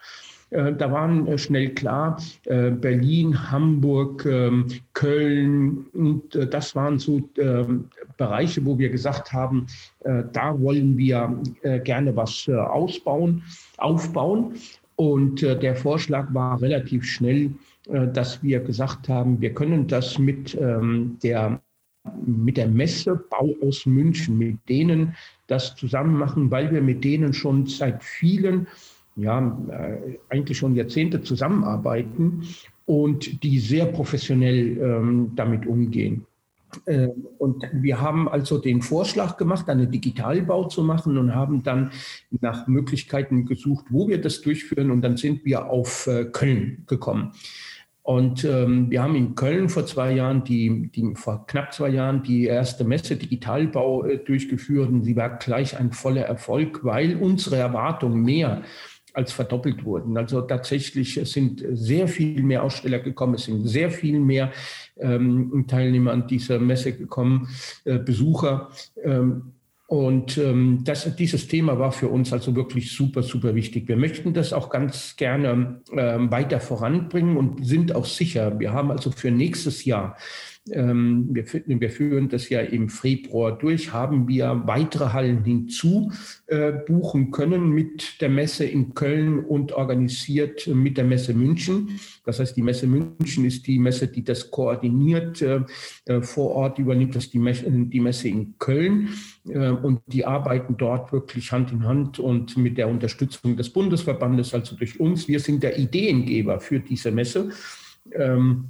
[0.51, 8.65] Äh, da waren schnell klar, Berlin, Hamburg, ähm, Köln und das waren so ähm, Bereiche,
[8.67, 9.67] wo wir gesagt haben,
[10.01, 11.41] da wollen wir
[11.85, 13.43] gerne was ausbauen,
[13.79, 14.55] aufbauen.
[14.97, 17.53] Und äh, der Vorschlag war relativ schnell,
[17.89, 21.61] äh, dass wir gesagt haben, wir können das mit ähm, der
[22.27, 25.15] mit der Messe Bau aus München, mit denen
[25.47, 28.67] das zusammen machen, weil wir mit denen schon seit vielen,
[29.15, 32.43] ja, äh, eigentlich schon Jahrzehnte zusammenarbeiten
[32.87, 36.27] und die sehr professionell ähm, damit umgehen.
[36.87, 37.09] Äh,
[37.39, 41.91] und wir haben also den Vorschlag gemacht, einen Digitalbau zu machen und haben dann
[42.41, 44.91] nach Möglichkeiten gesucht, wo wir das durchführen.
[44.91, 47.33] Und dann sind wir auf äh, Köln gekommen.
[48.05, 52.25] Und ähm, wir haben in Köln vor zwei Jahren, die, die, vor knapp zwei Jahren,
[52.25, 54.89] die erste Messe Digitalbau äh, durchgeführt.
[54.89, 58.63] Und sie war gleich ein voller Erfolg, weil unsere Erwartung mehr
[59.13, 60.17] als verdoppelt wurden.
[60.17, 64.53] Also tatsächlich sind sehr viel mehr Aussteller gekommen, es sind sehr viel mehr
[64.97, 67.49] ähm, Teilnehmer an dieser Messe gekommen,
[67.85, 68.71] äh, Besucher.
[69.03, 69.53] Ähm,
[69.93, 73.89] und ähm, das, dieses Thema war für uns also wirklich super, super wichtig.
[73.89, 78.59] Wir möchten das auch ganz gerne ähm, weiter voranbringen und sind auch sicher.
[78.59, 80.17] Wir haben also für nächstes Jahr
[80.71, 86.13] ähm, wir, wir, führen das ja im Februar durch, haben wir weitere Hallen hinzu
[86.47, 91.99] äh, buchen können mit der Messe in Köln und organisiert mit der Messe München.
[92.25, 95.43] Das heißt, die Messe München ist die Messe, die das koordiniert.
[95.43, 95.63] Äh,
[96.07, 99.09] äh vor Ort übernimmt das die Messe, die Messe in Köln
[99.49, 104.55] äh, und die arbeiten dort wirklich Hand in Hand und mit der Unterstützung des Bundesverbandes,
[104.55, 105.27] also durch uns.
[105.27, 107.51] Wir sind der Ideengeber für diese Messe.
[108.13, 108.69] Ähm,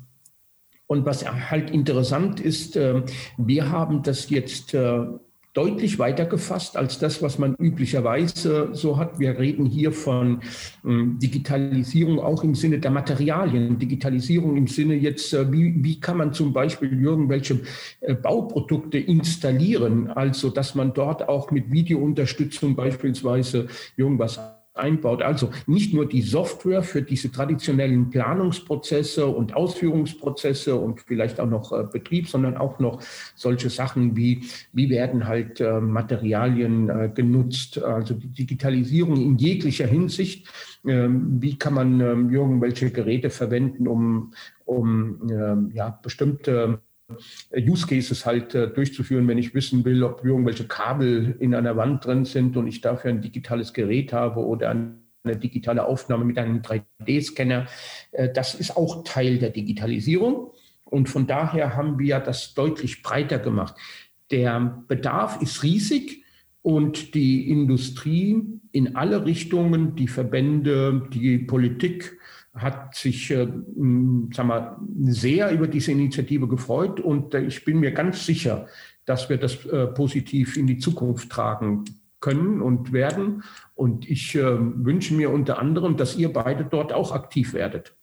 [0.93, 3.05] und was halt interessant ist, ähm,
[3.39, 5.07] wir haben das jetzt äh,
[5.55, 9.19] deutlich weiter gefasst als das, was man üblicherweise so hat.
[9.19, 10.41] Wir reden hier von
[10.85, 16.19] ähm, Digitalisierung auch im Sinne der Materialien, Digitalisierung im Sinne jetzt, äh, wie, wie kann
[16.19, 17.61] man zum Beispiel irgendwelche
[18.03, 23.67] äh, Bauprodukte installieren, also dass man dort auch mit Videounterstützung beispielsweise
[23.97, 25.23] irgendwas einbaut.
[25.23, 31.73] Also nicht nur die Software für diese traditionellen Planungsprozesse und Ausführungsprozesse und vielleicht auch noch
[31.73, 33.03] äh, Betrieb, sondern auch noch
[33.35, 39.87] solche Sachen wie, wie werden halt äh, Materialien äh, genutzt, also die Digitalisierung in jeglicher
[39.87, 40.49] Hinsicht.
[40.85, 44.33] Ähm, wie kann man ähm, irgendwelche Geräte verwenden, um,
[44.65, 46.81] um ähm, ja, bestimmte
[47.57, 52.05] Use Cases halt äh, durchzuführen, wenn ich wissen will, ob irgendwelche Kabel in einer Wand
[52.05, 56.63] drin sind und ich dafür ein digitales Gerät habe oder eine digitale Aufnahme mit einem
[56.63, 57.67] 3D-Scanner.
[58.13, 60.53] Äh, das ist auch Teil der Digitalisierung.
[60.85, 63.75] Und von daher haben wir das deutlich breiter gemacht.
[64.31, 66.25] Der Bedarf ist riesig
[66.63, 72.19] und die Industrie in alle Richtungen, die Verbände, die Politik,
[72.55, 73.49] hat sich äh,
[74.33, 78.67] sag mal, sehr über diese Initiative gefreut und äh, ich bin mir ganz sicher,
[79.05, 81.85] dass wir das äh, positiv in die Zukunft tragen
[82.21, 83.43] können und werden.
[83.75, 87.95] Und ich äh, wünsche mir unter anderem, dass ihr beide dort auch aktiv werdet.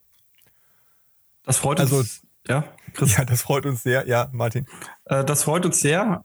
[1.44, 1.92] Das freut uns.
[1.92, 3.18] Also, ja, Chris?
[3.18, 4.08] Ja, das freut uns sehr.
[4.08, 4.66] Ja, Martin.
[5.06, 6.24] Äh, das freut uns sehr.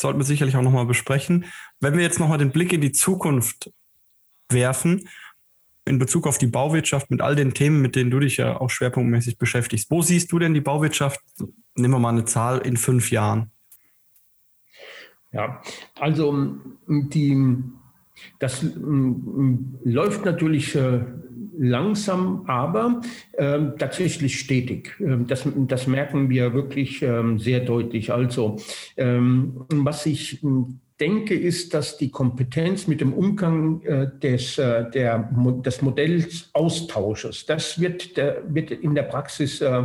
[0.00, 1.46] Sollten wir sicherlich auch nochmal besprechen.
[1.80, 3.72] Wenn wir jetzt nochmal den Blick in die Zukunft
[4.50, 5.08] werfen,
[5.84, 8.70] in Bezug auf die Bauwirtschaft mit all den Themen, mit denen du dich ja auch
[8.70, 9.90] schwerpunktmäßig beschäftigst.
[9.90, 11.20] Wo siehst du denn die Bauwirtschaft,
[11.74, 13.50] nehmen wir mal eine Zahl, in fünf Jahren?
[15.32, 15.62] Ja,
[15.98, 16.56] also
[16.86, 17.56] die,
[18.38, 18.64] das
[19.84, 21.00] läuft natürlich äh,
[21.58, 23.00] langsam, aber
[23.32, 24.94] äh, tatsächlich stetig.
[25.00, 28.12] Ähm, das, das merken wir wirklich ähm, sehr deutlich.
[28.12, 28.56] Also
[28.96, 30.42] ähm, was ich
[31.02, 35.30] denke, ist, dass die Kompetenz mit dem Umgang äh, des, äh, der,
[35.64, 39.82] des Modells Austausches, das wird, der, wird in der Praxis äh,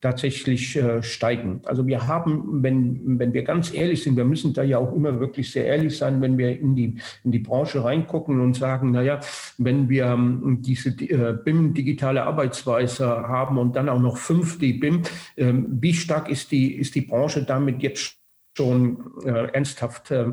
[0.00, 1.60] tatsächlich äh, steigen.
[1.64, 5.20] Also wir haben, wenn, wenn wir ganz ehrlich sind, wir müssen da ja auch immer
[5.20, 9.20] wirklich sehr ehrlich sein, wenn wir in die, in die Branche reingucken und sagen, naja,
[9.58, 15.02] wenn wir ähm, diese BIM digitale Arbeitsweise haben und dann auch noch 5D BIM,
[15.36, 18.23] äh, wie stark ist die, ist die Branche damit jetzt
[18.56, 20.32] schon äh, ernsthaft äh,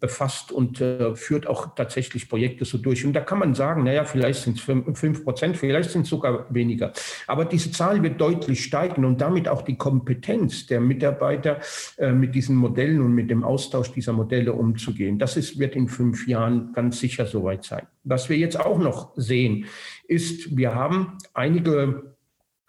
[0.00, 3.04] befasst und äh, führt auch tatsächlich Projekte so durch.
[3.04, 4.62] Und da kann man sagen, naja, vielleicht sind es
[4.98, 6.92] fünf Prozent, vielleicht sind es sogar weniger.
[7.26, 11.58] Aber diese Zahl wird deutlich steigen und damit auch die Kompetenz der Mitarbeiter
[11.98, 15.18] äh, mit diesen Modellen und mit dem Austausch dieser Modelle umzugehen.
[15.18, 17.86] Das ist, wird in fünf Jahren ganz sicher soweit sein.
[18.04, 19.66] Was wir jetzt auch noch sehen,
[20.08, 22.09] ist, wir haben einige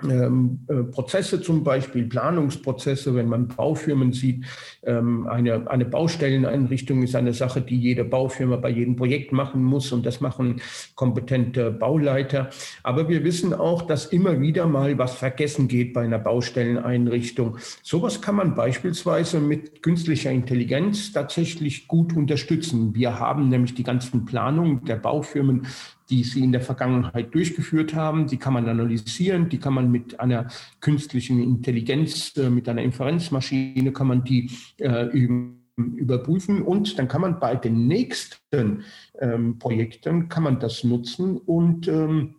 [0.09, 4.45] ähm, äh, Prozesse zum Beispiel, Planungsprozesse, wenn man Baufirmen sieht.
[4.83, 9.91] Ähm, eine, eine Baustelleneinrichtung ist eine Sache, die jede Baufirma bei jedem Projekt machen muss
[9.91, 10.61] und das machen
[10.95, 12.49] kompetente Bauleiter.
[12.83, 17.57] Aber wir wissen auch, dass immer wieder mal was vergessen geht bei einer Baustelleneinrichtung.
[17.83, 22.95] Sowas kann man beispielsweise mit künstlicher Intelligenz tatsächlich gut unterstützen.
[22.95, 25.67] Wir haben nämlich die ganzen Planungen der Baufirmen
[26.11, 28.27] die sie in der Vergangenheit durchgeführt haben.
[28.27, 30.47] Die kann man analysieren, die kann man mit einer
[30.81, 35.07] künstlichen Intelligenz, äh, mit einer Inferenzmaschine, kann man die äh,
[35.77, 38.83] überprüfen und dann kann man bei den nächsten
[39.19, 42.35] ähm, Projekten, kann man das nutzen und ähm,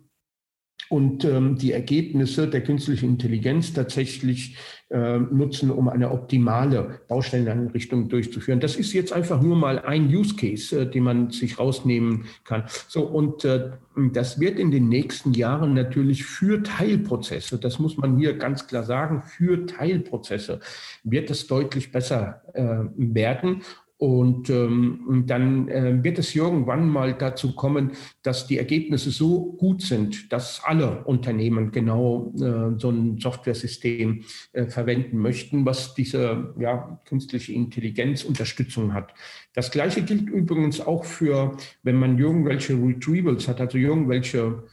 [0.89, 4.57] und ähm, die Ergebnisse der künstlichen Intelligenz tatsächlich
[4.93, 8.59] äh, nutzen, um eine optimale Baustelleneinrichtung durchzuführen.
[8.59, 12.65] Das ist jetzt einfach nur mal ein Use Case, äh, den man sich rausnehmen kann.
[12.87, 13.71] So, und äh,
[14.11, 18.83] das wird in den nächsten Jahren natürlich für Teilprozesse, das muss man hier ganz klar
[18.83, 20.59] sagen, für Teilprozesse
[21.03, 23.63] wird es deutlich besser äh, werden.
[24.03, 27.91] Und ähm, dann äh, wird es irgendwann mal dazu kommen,
[28.21, 34.65] dass die Ergebnisse so gut sind, dass alle Unternehmen genau äh, so ein Softwaresystem äh,
[34.65, 39.13] verwenden möchten, was diese ja, künstliche Intelligenz Unterstützung hat.
[39.53, 44.63] Das Gleiche gilt übrigens auch für, wenn man irgendwelche Retrievals hat, also irgendwelche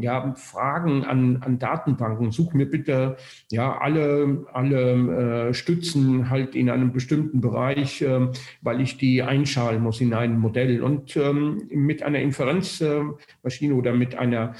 [0.00, 2.30] ja, Fragen an, an Datenbanken.
[2.30, 3.16] Such mir bitte
[3.50, 8.28] ja alle, alle äh, Stützen halt in einem bestimmten Bereich, äh,
[8.60, 10.82] weil ich die einschalen muss in ein Modell.
[10.82, 14.54] Und ähm, mit einer Inferenzmaschine oder mit einer,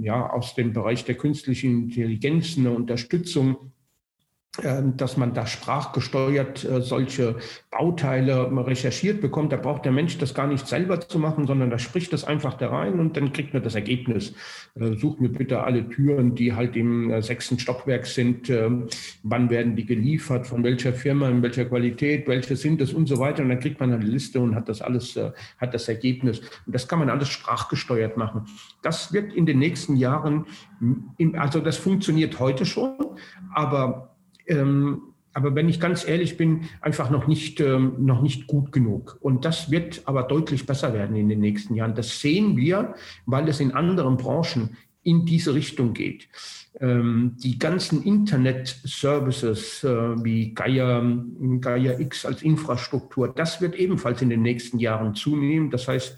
[0.00, 3.73] ja, aus dem Bereich der künstlichen Intelligenz eine Unterstützung
[4.62, 7.36] dass man da sprachgesteuert äh, solche
[7.72, 9.52] Bauteile recherchiert bekommt.
[9.52, 12.54] Da braucht der Mensch das gar nicht selber zu machen, sondern da spricht das einfach
[12.54, 14.32] da rein und dann kriegt man das Ergebnis.
[14.76, 18.48] Äh, such mir bitte alle Türen, die halt im äh, sechsten Stockwerk sind.
[18.48, 18.86] Ähm,
[19.24, 20.46] wann werden die geliefert?
[20.46, 21.28] Von welcher Firma?
[21.28, 22.28] In welcher Qualität?
[22.28, 22.92] Welche sind es?
[22.92, 23.42] Und so weiter.
[23.42, 25.18] Und dann kriegt man eine Liste und hat das alles,
[25.58, 26.40] hat das Ergebnis.
[26.64, 28.42] Und das kann man alles sprachgesteuert machen.
[28.82, 30.46] Das wird in den nächsten Jahren,
[31.34, 32.94] also das funktioniert heute schon,
[33.52, 34.13] aber
[34.46, 39.18] ähm, aber wenn ich ganz ehrlich bin, einfach noch nicht, ähm, noch nicht gut genug.
[39.20, 41.96] Und das wird aber deutlich besser werden in den nächsten Jahren.
[41.96, 42.94] Das sehen wir,
[43.26, 46.28] weil es in anderen Branchen in diese Richtung geht.
[46.80, 51.02] Ähm, die ganzen Internet-Services äh, wie Gaia,
[51.60, 55.70] Gaia X als Infrastruktur, das wird ebenfalls in den nächsten Jahren zunehmen.
[55.70, 56.16] Das heißt,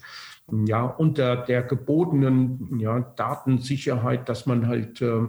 [0.66, 5.22] ja, unter der gebotenen ja, Datensicherheit, dass man halt äh,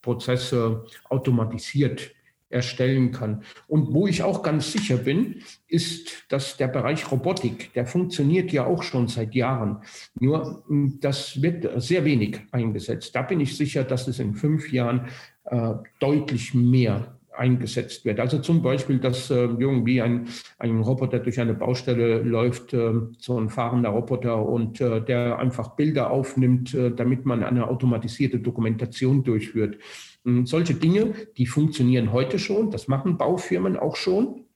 [0.00, 2.12] Prozesse automatisiert
[2.52, 3.42] erstellen kann.
[3.66, 8.66] Und wo ich auch ganz sicher bin, ist, dass der Bereich Robotik, der funktioniert ja
[8.66, 9.78] auch schon seit Jahren.
[10.18, 13.14] Nur hm, das wird sehr wenig eingesetzt.
[13.14, 15.08] Da bin ich sicher, dass es in fünf Jahren
[15.44, 18.20] äh, deutlich mehr eingesetzt wird.
[18.20, 20.28] Also zum Beispiel, dass äh, irgendwie ein,
[20.58, 25.74] ein Roboter durch eine Baustelle läuft, äh, so ein fahrender Roboter und äh, der einfach
[25.76, 29.78] Bilder aufnimmt, äh, damit man eine automatisierte Dokumentation durchführt.
[30.24, 34.46] Hm, solche Dinge, die funktionieren heute schon, das machen Baufirmen auch schon,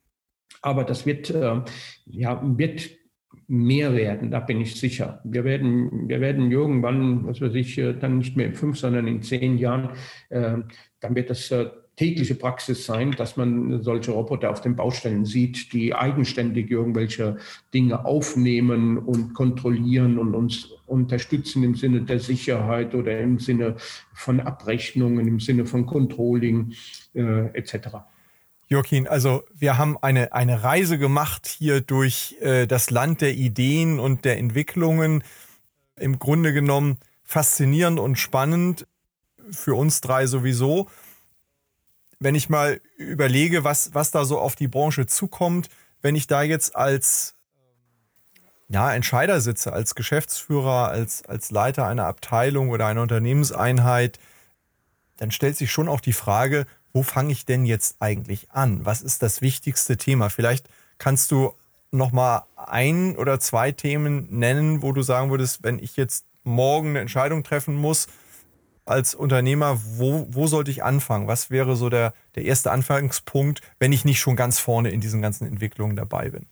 [0.62, 1.62] aber das wird, äh,
[2.06, 2.90] ja, wird
[3.48, 5.20] mehr werden, da bin ich sicher.
[5.24, 9.06] Wir werden, wir werden irgendwann, was weiß ich, äh, dann nicht mehr in fünf, sondern
[9.06, 9.90] in zehn Jahren,
[10.30, 10.58] äh,
[11.00, 15.72] dann wird das äh, tägliche Praxis sein, dass man solche Roboter auf den Baustellen sieht,
[15.72, 17.38] die eigenständig irgendwelche
[17.72, 23.76] Dinge aufnehmen und kontrollieren und uns unterstützen im Sinne der Sicherheit oder im Sinne
[24.12, 26.74] von Abrechnungen, im Sinne von Controlling
[27.14, 27.88] äh, etc.
[28.68, 34.00] Joaquin, also wir haben eine, eine Reise gemacht hier durch äh, das Land der Ideen
[34.00, 35.24] und der Entwicklungen.
[35.98, 38.86] Im Grunde genommen faszinierend und spannend
[39.50, 40.88] für uns drei sowieso.
[42.18, 45.68] Wenn ich mal überlege, was, was da so auf die Branche zukommt,
[46.00, 47.34] wenn ich da jetzt als
[48.68, 54.18] ja, Entscheider sitze, als Geschäftsführer, als, als Leiter einer Abteilung oder einer Unternehmenseinheit,
[55.18, 58.84] dann stellt sich schon auch die Frage, wo fange ich denn jetzt eigentlich an?
[58.84, 60.30] Was ist das wichtigste Thema?
[60.30, 61.52] Vielleicht kannst du
[61.90, 66.90] noch mal ein oder zwei Themen nennen, wo du sagen würdest, wenn ich jetzt morgen
[66.90, 68.08] eine Entscheidung treffen muss
[68.86, 71.26] als Unternehmer, wo, wo sollte ich anfangen?
[71.26, 75.20] Was wäre so der, der erste Anfangspunkt, wenn ich nicht schon ganz vorne in diesen
[75.20, 76.46] ganzen Entwicklungen dabei bin?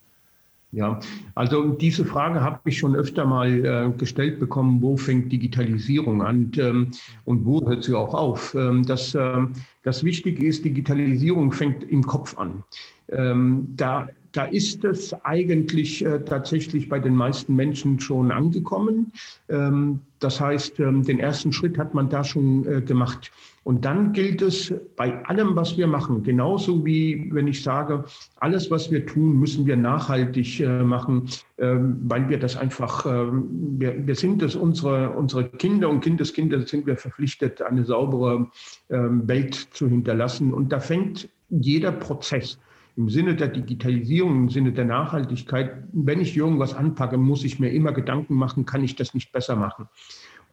[0.73, 0.99] Ja,
[1.37, 6.51] also diese Frage habe ich schon öfter mal äh, gestellt bekommen, wo fängt Digitalisierung an
[6.57, 6.91] ähm,
[7.25, 8.57] und wo hört sie auch auf?
[8.57, 9.47] Ähm, das, äh,
[9.85, 12.65] das Wichtige ist, Digitalisierung fängt im Kopf an.
[13.09, 19.13] Ähm, da, da ist es eigentlich äh, tatsächlich bei den meisten Menschen schon angekommen.
[19.49, 23.31] Ähm, das heißt, ähm, den ersten Schritt hat man da schon äh, gemacht.
[23.63, 28.05] Und dann gilt es bei allem, was wir machen, genauso wie wenn ich sage,
[28.37, 31.29] alles, was wir tun, müssen wir nachhaltig äh, machen,
[31.59, 36.61] ähm, weil wir das einfach, ähm, wir, wir sind es, unsere, unsere Kinder und Kindeskinder
[36.67, 38.49] sind wir verpflichtet, eine saubere
[38.91, 40.53] ähm, Welt zu hinterlassen.
[40.53, 42.59] Und da fängt jeder Prozess
[42.97, 47.73] im Sinne der Digitalisierung, im Sinne der Nachhaltigkeit, wenn ich irgendwas anpacke, muss ich mir
[47.73, 49.89] immer Gedanken machen, kann ich das nicht besser machen?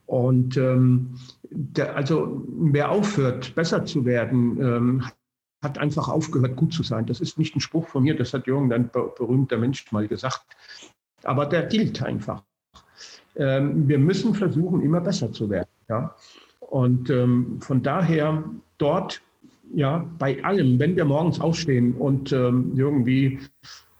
[0.07, 1.15] Und ähm,
[1.49, 5.03] der, also wer aufhört, besser zu werden, ähm,
[5.61, 7.05] hat einfach aufgehört, gut zu sein.
[7.05, 10.45] Das ist nicht ein Spruch von mir, das hat irgendein berühmter Mensch mal gesagt.
[11.23, 12.43] Aber der gilt einfach.
[13.35, 15.69] Ähm, wir müssen versuchen, immer besser zu werden.
[15.87, 16.15] Ja?
[16.59, 18.43] Und ähm, von daher
[18.77, 19.21] dort,
[19.73, 23.39] ja, bei allem, wenn wir morgens aufstehen und ähm, irgendwie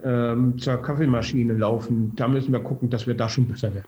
[0.04, 3.88] ähm, zur Kaffeemaschine laufen, da müssen wir gucken, dass wir da schon besser werden.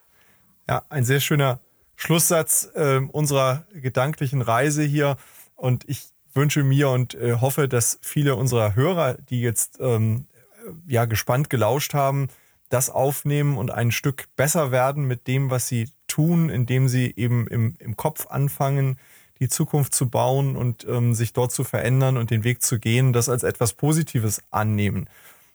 [0.70, 1.60] Ja, ein sehr schöner
[1.96, 5.18] Schlusssatz äh, unserer gedanklichen Reise hier.
[5.56, 10.26] Und ich wünsche mir und äh, hoffe, dass viele unserer Hörer, die jetzt ähm,
[10.88, 12.28] ja gespannt gelauscht haben,
[12.70, 17.48] das aufnehmen und ein Stück besser werden mit dem, was sie tun, indem sie eben
[17.48, 18.98] im, im Kopf anfangen,
[19.44, 23.14] die Zukunft zu bauen und ähm, sich dort zu verändern und den Weg zu gehen,
[23.14, 25.10] das als etwas Positives annehmen.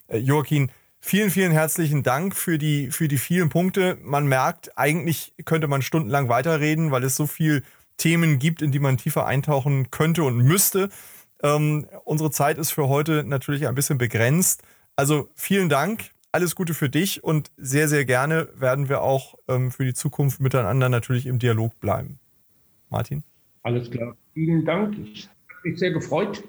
[0.07, 0.71] Äh, Joaquin,
[1.01, 3.97] Vielen, vielen herzlichen Dank für die, für die vielen Punkte.
[4.03, 7.63] Man merkt, eigentlich könnte man stundenlang weiterreden, weil es so viele
[7.95, 10.89] Themen gibt, in die man tiefer eintauchen könnte und müsste.
[11.41, 14.61] Ähm, unsere Zeit ist für heute natürlich ein bisschen begrenzt.
[14.97, 19.71] Also vielen Dank, alles Gute für dich und sehr, sehr gerne werden wir auch ähm,
[19.71, 22.19] für die Zukunft miteinander natürlich im Dialog bleiben.
[22.89, 23.23] Martin?
[23.63, 24.15] Alles klar.
[24.33, 24.97] Vielen Dank.
[24.97, 26.43] Ich habe mich sehr gefreut.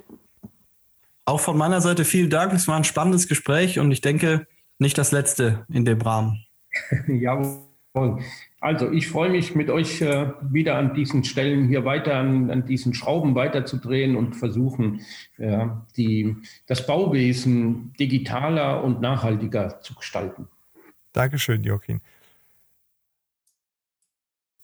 [1.25, 2.53] Auch von meiner Seite vielen Dank.
[2.53, 4.47] Es war ein spannendes Gespräch und ich denke,
[4.79, 6.45] nicht das letzte in dem Rahmen.
[7.07, 8.21] Jawohl.
[8.61, 12.67] Also ich freue mich mit euch äh, wieder an diesen Stellen hier weiter, an, an
[12.67, 15.01] diesen Schrauben weiterzudrehen und versuchen,
[15.39, 16.37] äh, die,
[16.67, 20.49] das Bauwesen digitaler und nachhaltiger zu gestalten.
[21.13, 22.01] Dankeschön, Joachim.